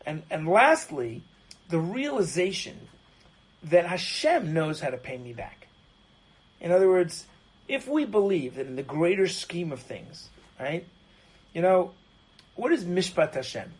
And 0.05 0.23
and 0.29 0.45
lastly, 0.45 1.23
the 1.69 1.79
realization 1.79 2.77
that 3.63 3.85
Hashem 3.85 4.53
knows 4.53 4.81
how 4.81 4.89
to 4.89 4.97
pay 4.97 5.17
me 5.17 5.31
back. 5.31 5.67
In 6.59 6.71
other 6.71 6.89
words, 6.89 7.25
if 7.69 7.87
we 7.87 8.03
believe 8.03 8.55
that 8.55 8.67
in 8.67 8.75
the 8.75 8.83
greater 8.83 9.27
scheme 9.27 9.71
of 9.71 9.79
things, 9.79 10.27
right? 10.59 10.85
You 11.53 11.61
know, 11.61 11.91
what 12.55 12.73
is 12.73 12.83
Mishpat 12.83 13.35
Hashem? 13.35 13.71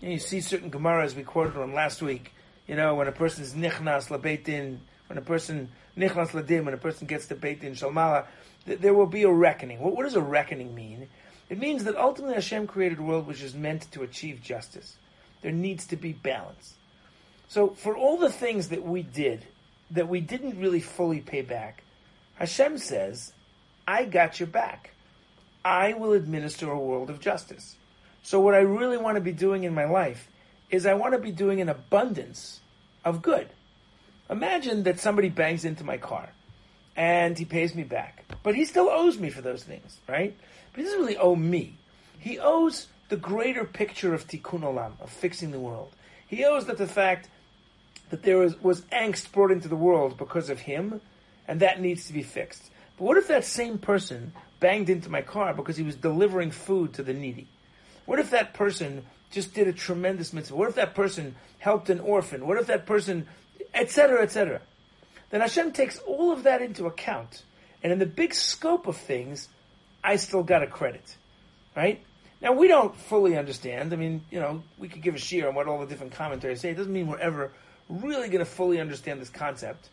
You, 0.00 0.08
know, 0.08 0.12
you 0.14 0.20
see 0.20 0.40
certain 0.40 0.70
Gemaras 0.70 1.16
we 1.16 1.24
quoted 1.24 1.56
on 1.56 1.74
last 1.74 2.00
week. 2.00 2.30
You 2.66 2.76
know, 2.76 2.94
when 2.94 3.08
a 3.08 3.12
person 3.12 3.44
is 3.44 3.54
nichnas 3.54 4.08
labeitin, 4.08 4.78
when 5.06 5.18
a 5.18 5.22
person 5.22 5.70
nichnas 5.96 6.30
ladim, 6.30 6.64
when 6.64 6.74
a 6.74 6.78
person 6.78 7.06
gets 7.06 7.26
to 7.26 7.34
beitin 7.34 7.72
shalmala, 7.72 8.26
th- 8.66 8.80
there 8.80 8.94
will 8.94 9.06
be 9.06 9.22
a 9.22 9.30
reckoning. 9.30 9.80
What, 9.80 9.94
what 9.96 10.04
does 10.04 10.14
a 10.14 10.20
reckoning 10.20 10.74
mean? 10.74 11.08
It 11.50 11.58
means 11.58 11.84
that 11.84 11.96
ultimately 11.96 12.34
Hashem 12.34 12.66
created 12.66 12.98
a 12.98 13.02
world 13.02 13.26
which 13.26 13.42
is 13.42 13.54
meant 13.54 13.90
to 13.92 14.02
achieve 14.02 14.42
justice. 14.42 14.96
There 15.42 15.52
needs 15.52 15.86
to 15.88 15.96
be 15.96 16.12
balance. 16.12 16.74
So 17.48 17.68
for 17.68 17.94
all 17.96 18.16
the 18.16 18.32
things 18.32 18.70
that 18.70 18.82
we 18.82 19.02
did 19.02 19.46
that 19.90 20.08
we 20.08 20.20
didn't 20.20 20.58
really 20.58 20.80
fully 20.80 21.20
pay 21.20 21.42
back, 21.42 21.82
Hashem 22.36 22.78
says, 22.78 23.32
I 23.86 24.06
got 24.06 24.40
your 24.40 24.46
back. 24.46 24.92
I 25.64 25.92
will 25.92 26.12
administer 26.12 26.70
a 26.70 26.78
world 26.78 27.10
of 27.10 27.20
justice. 27.20 27.76
So 28.22 28.40
what 28.40 28.54
I 28.54 28.60
really 28.60 28.96
want 28.96 29.16
to 29.16 29.20
be 29.20 29.32
doing 29.32 29.64
in 29.64 29.74
my 29.74 29.84
life 29.84 30.28
is 30.70 30.86
I 30.86 30.94
want 30.94 31.14
to 31.14 31.18
be 31.18 31.30
doing 31.30 31.60
an 31.60 31.68
abundance 31.68 32.60
of 33.04 33.22
good. 33.22 33.48
Imagine 34.30 34.84
that 34.84 35.00
somebody 35.00 35.28
bangs 35.28 35.64
into 35.64 35.84
my 35.84 35.98
car 35.98 36.30
and 36.96 37.36
he 37.38 37.44
pays 37.44 37.74
me 37.74 37.82
back. 37.82 38.24
But 38.42 38.54
he 38.54 38.64
still 38.64 38.88
owes 38.88 39.18
me 39.18 39.30
for 39.30 39.42
those 39.42 39.62
things, 39.62 39.98
right? 40.08 40.36
But 40.72 40.78
he 40.78 40.84
doesn't 40.84 41.00
really 41.00 41.16
owe 41.16 41.36
me. 41.36 41.76
He 42.18 42.38
owes 42.38 42.88
the 43.08 43.16
greater 43.16 43.64
picture 43.64 44.14
of 44.14 44.26
tikkun 44.26 44.60
olam, 44.60 44.92
of 45.00 45.10
fixing 45.10 45.50
the 45.50 45.60
world. 45.60 45.92
He 46.26 46.44
owes 46.44 46.66
that 46.66 46.78
the 46.78 46.86
fact 46.86 47.28
that 48.10 48.22
there 48.22 48.38
was, 48.38 48.60
was 48.62 48.82
angst 48.82 49.32
brought 49.32 49.50
into 49.50 49.68
the 49.68 49.76
world 49.76 50.16
because 50.16 50.50
of 50.50 50.60
him, 50.60 51.00
and 51.46 51.60
that 51.60 51.80
needs 51.80 52.06
to 52.06 52.12
be 52.12 52.22
fixed. 52.22 52.70
But 52.96 53.04
what 53.04 53.16
if 53.16 53.28
that 53.28 53.44
same 53.44 53.78
person 53.78 54.32
banged 54.60 54.88
into 54.88 55.10
my 55.10 55.22
car 55.22 55.52
because 55.52 55.76
he 55.76 55.82
was 55.82 55.96
delivering 55.96 56.50
food 56.50 56.94
to 56.94 57.02
the 57.02 57.12
needy? 57.12 57.48
What 58.06 58.18
if 58.18 58.30
that 58.30 58.54
person 58.54 59.04
just 59.30 59.54
did 59.54 59.68
a 59.68 59.72
tremendous 59.72 60.32
mitzvah? 60.32 60.56
What 60.56 60.68
if 60.68 60.74
that 60.76 60.94
person 60.94 61.34
helped 61.58 61.90
an 61.90 62.00
orphan? 62.00 62.46
What 62.46 62.58
if 62.58 62.66
that 62.66 62.86
person, 62.86 63.26
etc., 63.72 64.22
etc.? 64.22 64.60
Then 65.30 65.40
Hashem 65.40 65.72
takes 65.72 65.98
all 65.98 66.32
of 66.32 66.44
that 66.44 66.62
into 66.62 66.86
account, 66.86 67.42
and 67.82 67.92
in 67.92 67.98
the 67.98 68.06
big 68.06 68.34
scope 68.34 68.86
of 68.86 68.96
things, 68.96 69.48
I 70.02 70.16
still 70.16 70.42
got 70.42 70.62
a 70.62 70.66
credit, 70.66 71.16
right? 71.76 72.00
Now 72.40 72.52
we 72.52 72.68
don't 72.68 72.94
fully 72.94 73.36
understand. 73.36 73.92
I 73.92 73.96
mean, 73.96 74.22
you 74.30 74.38
know, 74.38 74.62
we 74.78 74.88
could 74.88 75.02
give 75.02 75.14
a 75.14 75.18
sheer 75.18 75.48
on 75.48 75.54
what 75.54 75.66
all 75.66 75.80
the 75.80 75.86
different 75.86 76.12
commentaries 76.12 76.60
say. 76.60 76.70
It 76.70 76.76
doesn't 76.76 76.92
mean 76.92 77.06
we're 77.06 77.18
ever 77.18 77.52
really 77.88 78.28
going 78.28 78.44
to 78.44 78.50
fully 78.50 78.80
understand 78.80 79.20
this 79.20 79.30
concept. 79.30 79.88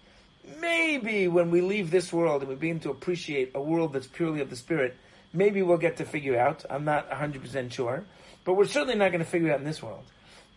Maybe 0.60 1.28
when 1.28 1.50
we 1.50 1.62
leave 1.62 1.92
this 1.92 2.12
world 2.12 2.42
and 2.42 2.50
we 2.50 2.56
begin 2.56 2.80
to 2.82 2.90
appreciate 2.90 3.52
a 3.56 3.62
world 3.62 3.94
that's 3.94 4.08
purely 4.08 4.42
of 4.42 4.50
the 4.50 4.56
spirit, 4.56 4.98
maybe 5.34 5.62
we'll 5.62 5.78
get 5.78 5.98
to 5.98 6.06
figure 6.06 6.38
out. 6.38 6.66
I'm 6.70 6.84
not 6.84 7.10
100% 7.10 7.72
sure. 7.72 8.04
But 8.44 8.54
we're 8.54 8.66
certainly 8.66 8.96
not 8.96 9.12
going 9.12 9.24
to 9.24 9.30
figure 9.30 9.50
it 9.50 9.54
out 9.54 9.60
in 9.60 9.66
this 9.66 9.82
world. 9.84 10.04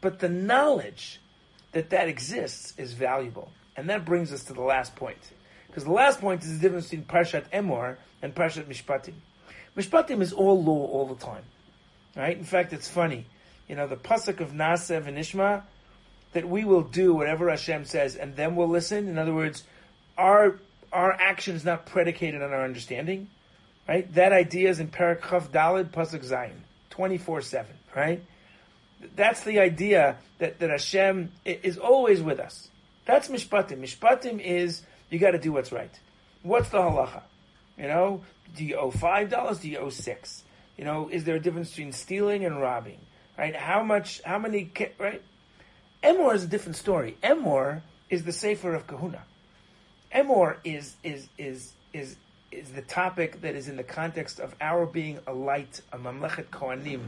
But 0.00 0.18
the 0.18 0.28
knowledge 0.28 1.20
that 1.72 1.90
that 1.90 2.08
exists 2.08 2.74
is 2.78 2.92
valuable. 2.92 3.50
And 3.76 3.90
that 3.90 4.04
brings 4.04 4.32
us 4.32 4.44
to 4.44 4.52
the 4.52 4.62
last 4.62 4.94
point. 4.96 5.18
Because 5.66 5.84
the 5.84 5.92
last 5.92 6.20
point 6.20 6.42
is 6.42 6.54
the 6.54 6.60
difference 6.60 6.88
between 6.88 7.06
Parshat 7.06 7.50
Emor 7.50 7.96
and 8.22 8.34
Parshat 8.34 8.64
Mishpatim. 8.64 9.14
Mishpatim 9.76 10.22
is 10.22 10.32
all 10.32 10.62
law 10.62 10.86
all 10.86 11.06
the 11.06 11.16
time. 11.16 11.42
Right? 12.16 12.36
In 12.36 12.44
fact, 12.44 12.72
it's 12.72 12.88
funny. 12.88 13.26
You 13.68 13.74
know, 13.76 13.86
the 13.86 13.96
pasuk 13.96 14.40
of 14.40 14.52
Nasev 14.52 15.08
and 15.08 15.18
Ishma, 15.18 15.62
that 16.32 16.48
we 16.48 16.64
will 16.64 16.82
do 16.82 17.14
whatever 17.14 17.48
Hashem 17.50 17.84
says 17.86 18.14
and 18.14 18.36
then 18.36 18.54
we'll 18.56 18.68
listen. 18.68 19.08
In 19.08 19.18
other 19.18 19.34
words, 19.34 19.64
our 20.16 20.60
our 20.92 21.12
action 21.12 21.56
is 21.56 21.64
not 21.64 21.86
predicated 21.86 22.40
on 22.40 22.52
our 22.52 22.64
understanding. 22.64 23.28
Right? 23.88 24.12
That 24.14 24.32
idea 24.32 24.70
is 24.70 24.78
in 24.78 24.88
Parak 24.88 25.20
Chav 25.20 25.48
Dalid 25.48 25.90
Pasuk 25.90 26.24
Zayin, 26.96 27.20
24-7, 27.20 27.66
right? 27.94 28.22
That's 29.16 29.42
the 29.42 29.58
idea 29.58 30.16
that, 30.38 30.58
that 30.60 30.70
Hashem 30.70 31.32
is 31.44 31.78
always 31.78 32.22
with 32.22 32.40
us. 32.40 32.68
That's 33.04 33.28
Mishpatim. 33.28 33.78
Mishpatim 33.80 34.40
is 34.40 34.82
you 35.10 35.18
got 35.18 35.32
to 35.32 35.38
do 35.38 35.52
what's 35.52 35.72
right. 35.72 35.90
What's 36.42 36.70
the 36.70 36.78
halacha? 36.78 37.22
You 37.78 37.88
know, 37.88 38.22
do 38.56 38.64
you 38.64 38.76
owe 38.76 38.90
five 38.90 39.30
dollars? 39.30 39.58
Do 39.58 39.68
you 39.68 39.78
owe 39.78 39.90
six? 39.90 40.42
You 40.78 40.84
know, 40.84 41.08
is 41.08 41.24
there 41.24 41.36
a 41.36 41.40
difference 41.40 41.70
between 41.70 41.92
stealing 41.92 42.44
and 42.44 42.60
robbing? 42.60 42.98
Right? 43.36 43.54
How 43.54 43.82
much? 43.82 44.22
How 44.24 44.38
many? 44.38 44.70
Right? 44.98 45.22
Emor 46.02 46.34
is 46.34 46.44
a 46.44 46.46
different 46.46 46.76
story. 46.76 47.16
Emor 47.22 47.82
is 48.10 48.24
the 48.24 48.32
Sefer 48.32 48.74
of 48.74 48.86
Kahuna. 48.86 49.22
Emor 50.14 50.56
is 50.64 50.94
is 51.02 51.28
is 51.36 51.72
is 51.92 52.16
is 52.54 52.70
the 52.70 52.82
topic 52.82 53.40
that 53.42 53.54
is 53.54 53.68
in 53.68 53.76
the 53.76 53.84
context 53.84 54.40
of 54.40 54.54
our 54.60 54.86
being 54.86 55.18
a 55.26 55.32
light, 55.32 55.80
a 55.92 55.98
mamlechet 55.98 56.46
kohanim, 56.46 57.00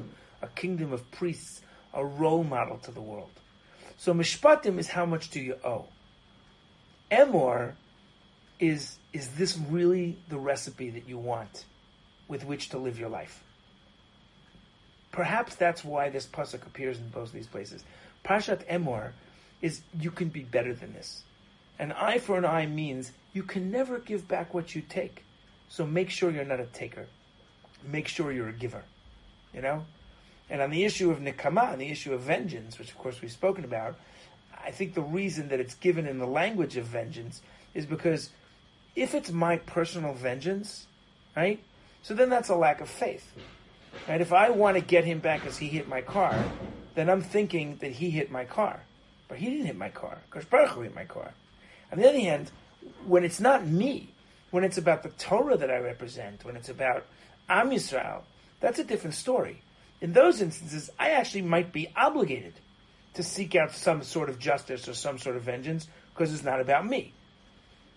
a 0.43 0.49
kingdom 0.49 0.93
of 0.93 1.11
priests, 1.11 1.61
a 1.95 2.05
role 2.05 2.45
model 2.45 2.79
to 2.79 2.91
the 2.91 3.01
world. 3.01 3.31
So 3.97 4.13
mishpatim 4.13 4.79
is 4.79 4.89
how 4.89 5.07
much 5.07 5.31
do 5.31 5.41
you 5.41 5.57
owe. 5.65 5.87
Emor 7.11 7.73
is 8.59 8.99
is 9.13 9.29
this 9.37 9.57
really 9.57 10.19
the 10.29 10.39
recipe 10.39 10.91
that 10.91 11.09
you 11.09 11.19
want 11.19 11.65
with 12.29 12.45
which 12.45 12.71
to 12.71 12.79
live 12.79 12.99
your 12.99 13.09
life? 13.09 13.43
Perhaps 15.13 15.55
that's 15.55 15.85
why 15.85 16.11
this 16.11 16.27
pasuk 16.27 16.67
appears 16.67 16.99
in 16.99 17.09
both 17.09 17.33
these 17.33 17.47
places. 17.47 17.85
Parshat 18.25 18.67
Emor 18.67 19.13
is 19.63 19.81
you 19.99 20.11
can 20.11 20.29
be 20.29 20.43
better 20.43 20.75
than 20.75 20.93
this. 20.93 21.23
An 21.79 21.93
eye 21.93 22.19
for 22.19 22.37
an 22.37 22.45
eye 22.45 22.67
means 22.67 23.13
you 23.33 23.43
can 23.43 23.71
never 23.71 23.99
give 23.99 24.27
back 24.27 24.53
what 24.53 24.75
you 24.75 24.83
take. 24.83 25.23
So 25.69 25.87
make 25.87 26.11
sure 26.11 26.31
you're 26.31 26.45
not 26.45 26.61
a 26.61 26.67
taker. 26.67 27.07
Make 27.85 28.09
sure 28.09 28.33
you're 28.33 28.49
a 28.49 28.53
giver. 28.53 28.85
You 29.53 29.63
know? 29.63 29.85
And 30.49 30.61
on 30.61 30.71
the 30.71 30.85
issue 30.85 31.11
of 31.11 31.19
nikama, 31.19 31.73
on 31.73 31.79
the 31.79 31.91
issue 31.91 32.15
of 32.15 32.21
vengeance, 32.21 32.79
which 32.79 32.91
of 32.91 32.99
course 32.99 33.21
we've 33.21 33.33
spoken 33.33 33.65
about, 33.65 33.97
I 34.65 34.71
think 34.71 34.95
the 34.95 35.03
reason 35.03 35.49
that 35.49 35.61
it's 35.61 35.75
given 35.75 36.07
in 36.07 36.19
the 36.19 36.27
language 36.27 36.77
of 36.77 36.85
vengeance 36.85 37.43
is 37.75 37.87
because 37.87 38.31
if 38.95 39.15
it's 39.15 39.31
my 39.31 39.57
personal 39.59 40.15
vengeance, 40.15 40.87
right? 41.37 41.61
So 42.03 42.15
then 42.15 42.31
that's 42.31 42.49
a 42.49 42.55
lack 42.55 42.81
of 42.81 42.89
faith. 42.89 43.33
Right? 44.09 44.21
If 44.21 44.33
I 44.33 44.51
want 44.51 44.77
to 44.77 44.81
get 44.81 45.05
him 45.05 45.19
back 45.19 45.41
because 45.41 45.59
he 45.59 45.69
hit 45.69 45.89
my 45.89 46.01
car, 46.01 46.45
then 46.95 47.11
I'm 47.11 47.23
thinking 47.23 47.77
that 47.81 47.93
he 47.93 48.11
hit 48.11 48.31
my 48.31 48.45
car. 48.45 48.81
But 49.29 49.39
he 49.39 49.51
didn't 49.51 49.67
hit 49.67 49.77
my 49.77 49.89
car. 49.89 50.19
Because 50.31 50.45
Baruch 50.45 50.83
hit 50.83 50.95
my 50.95 51.05
car. 51.05 51.33
On 51.93 51.99
the 51.99 52.09
other 52.09 52.19
hand, 52.19 52.51
when 53.07 53.25
it's 53.25 53.41
not 53.41 53.67
me, 53.67 54.09
when 54.51 54.65
it's 54.65 54.79
about 54.79 55.03
the 55.03 55.09
Torah 55.11 55.57
that 55.57 55.71
I 55.71 55.79
represent, 55.79 56.45
when 56.45 56.57
it's 56.57 56.69
about 56.69 57.05
Am 57.49 57.71
Yisrael, 57.71 58.23
that's 58.61 58.79
a 58.79 58.85
different 58.85 59.15
story. 59.15 59.63
In 60.01 60.13
those 60.13 60.41
instances, 60.41 60.91
I 60.99 61.11
actually 61.11 61.43
might 61.43 61.73
be 61.73 61.89
obligated 61.97 62.55
to 63.15 63.23
seek 63.23 63.55
out 63.55 63.73
some 63.73 64.03
sort 64.03 64.29
of 64.29 64.39
justice 64.39 64.89
or 64.89 64.95
some 64.95 65.19
sort 65.19 65.37
of 65.37 65.43
vengeance 65.43 65.89
because 66.15 66.33
it's 66.33 66.45
not 66.45 66.61
about 66.61 66.87
me. 66.87 67.13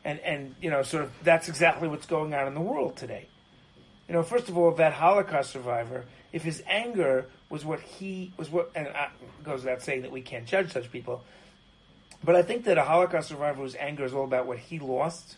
And, 0.06 0.20
and, 0.20 0.56
you 0.62 0.70
know, 0.70 0.82
sort 0.82 1.04
of, 1.04 1.12
that's 1.24 1.50
exactly 1.50 1.88
what's 1.88 2.06
going 2.06 2.34
on 2.34 2.48
in 2.48 2.54
the 2.54 2.62
world 2.62 2.96
today. 2.96 3.28
You 4.08 4.14
know, 4.14 4.24
first 4.24 4.50
of 4.50 4.58
all, 4.58 4.72
that 4.72 4.94
Holocaust 4.94 5.52
survivor, 5.52 6.06
if 6.32 6.42
his 6.42 6.64
anger 6.68 7.26
was 7.50 7.66
what 7.66 7.82
he 7.82 8.32
was 8.38 8.50
what, 8.50 8.72
and 8.76 8.88
uh, 8.88 9.08
it 9.22 9.44
goes 9.44 9.64
without 9.64 9.82
saying 9.82 10.04
that 10.04 10.12
we 10.12 10.22
can't 10.22 10.46
judge 10.46 10.72
such 10.72 10.92
people, 10.92 11.24
but 12.24 12.36
I 12.36 12.42
think 12.42 12.66
that 12.66 12.78
a 12.78 12.84
Holocaust 12.84 13.30
survivor 13.30 13.62
whose 13.62 13.76
anger 13.76 14.06
is 14.06 14.14
all 14.14 14.24
about 14.24 14.46
what 14.46 14.58
he 14.58 14.80
lost, 14.80 15.36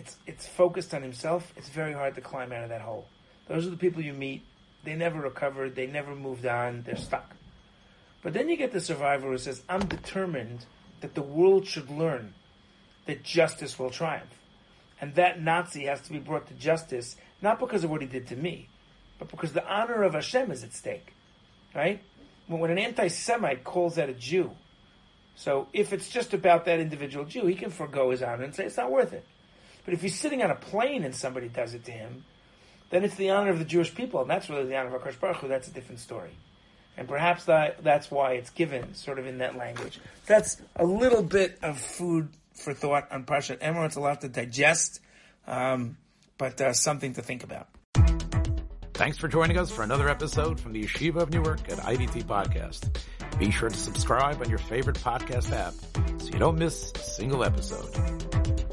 it's 0.00 0.16
it's 0.26 0.46
focused 0.46 0.94
on 0.94 1.02
himself. 1.02 1.52
It's 1.56 1.68
very 1.68 1.92
hard 1.92 2.14
to 2.14 2.22
climb 2.22 2.52
out 2.52 2.62
of 2.62 2.70
that 2.70 2.80
hole. 2.80 3.06
Those 3.48 3.66
are 3.66 3.70
the 3.70 3.76
people 3.76 4.02
you 4.02 4.14
meet. 4.14 4.42
They 4.82 4.94
never 4.94 5.20
recovered. 5.20 5.74
They 5.74 5.86
never 5.86 6.14
moved 6.14 6.46
on. 6.46 6.82
They're 6.82 6.96
stuck. 6.96 7.36
But 8.22 8.32
then 8.32 8.48
you 8.48 8.56
get 8.56 8.72
the 8.72 8.80
survivor 8.80 9.28
who 9.28 9.36
says, 9.36 9.62
"I'm 9.68 9.86
determined 9.86 10.64
that 11.02 11.14
the 11.14 11.22
world 11.22 11.66
should 11.66 11.90
learn 11.90 12.32
that 13.04 13.22
justice 13.22 13.78
will 13.78 13.90
triumph, 13.90 14.34
and 15.00 15.14
that 15.16 15.42
Nazi 15.42 15.84
has 15.84 16.00
to 16.02 16.12
be 16.12 16.18
brought 16.18 16.46
to 16.48 16.54
justice 16.54 17.16
not 17.42 17.58
because 17.58 17.84
of 17.84 17.90
what 17.90 18.00
he 18.00 18.06
did 18.06 18.26
to 18.28 18.36
me, 18.36 18.68
but 19.18 19.30
because 19.30 19.52
the 19.52 19.66
honor 19.66 20.02
of 20.02 20.14
Hashem 20.14 20.50
is 20.50 20.64
at 20.64 20.72
stake, 20.72 21.12
right? 21.74 22.02
When 22.46 22.70
an 22.70 22.78
anti-Semite 22.78 23.64
calls 23.64 23.98
out 23.98 24.08
a 24.08 24.14
Jew, 24.14 24.50
so 25.36 25.68
if 25.72 25.92
it's 25.92 26.08
just 26.08 26.34
about 26.34 26.64
that 26.64 26.80
individual 26.80 27.24
Jew, 27.24 27.46
he 27.46 27.54
can 27.54 27.70
forego 27.70 28.10
his 28.10 28.22
honor 28.22 28.44
and 28.44 28.54
say 28.54 28.64
it's 28.64 28.76
not 28.76 28.90
worth 28.90 29.12
it. 29.12 29.24
But 29.84 29.94
if 29.94 30.02
he's 30.02 30.18
sitting 30.18 30.42
on 30.42 30.50
a 30.50 30.54
plane 30.54 31.04
and 31.04 31.14
somebody 31.14 31.48
does 31.48 31.74
it 31.74 31.84
to 31.84 31.92
him, 31.92 32.24
then 32.90 33.04
it's 33.04 33.14
the 33.14 33.30
honor 33.30 33.50
of 33.50 33.58
the 33.58 33.64
Jewish 33.64 33.94
people, 33.94 34.20
and 34.20 34.28
that's 34.28 34.50
really 34.50 34.64
the 34.64 34.76
honor 34.76 34.94
of 34.94 35.02
HaKadosh 35.02 35.20
Baruch 35.20 35.36
Hu. 35.38 35.48
That's 35.48 35.68
a 35.68 35.72
different 35.72 36.00
story. 36.00 36.30
And 36.96 37.08
perhaps 37.08 37.44
that, 37.44 37.82
that's 37.82 38.10
why 38.10 38.32
it's 38.32 38.50
given 38.50 38.94
sort 38.94 39.18
of 39.18 39.26
in 39.26 39.38
that 39.38 39.56
language. 39.56 40.00
That's 40.26 40.60
a 40.76 40.84
little 40.84 41.22
bit 41.22 41.58
of 41.62 41.78
food 41.78 42.28
for 42.54 42.74
thought 42.74 43.10
on 43.10 43.24
Parshat 43.24 43.58
Emor. 43.58 43.86
It's 43.86 43.96
a 43.96 44.00
lot 44.00 44.20
to 44.20 44.28
digest, 44.28 45.00
um, 45.46 45.96
but 46.36 46.60
uh, 46.60 46.72
something 46.72 47.14
to 47.14 47.22
think 47.22 47.44
about. 47.44 47.68
Thanks 48.92 49.16
for 49.16 49.28
joining 49.28 49.56
us 49.56 49.70
for 49.70 49.82
another 49.82 50.10
episode 50.10 50.60
from 50.60 50.72
the 50.72 50.84
Yeshiva 50.84 51.22
of 51.22 51.30
Newark 51.30 51.70
at 51.70 51.78
IDT 51.78 52.24
Podcast. 52.24 52.98
Be 53.38 53.50
sure 53.50 53.70
to 53.70 53.76
subscribe 53.76 54.42
on 54.42 54.50
your 54.50 54.58
favorite 54.58 54.98
podcast 54.98 55.52
app 55.52 55.72
so 56.20 56.26
you 56.26 56.38
don't 56.38 56.58
miss 56.58 56.92
a 56.94 56.98
single 56.98 57.42
episode. 57.42 58.69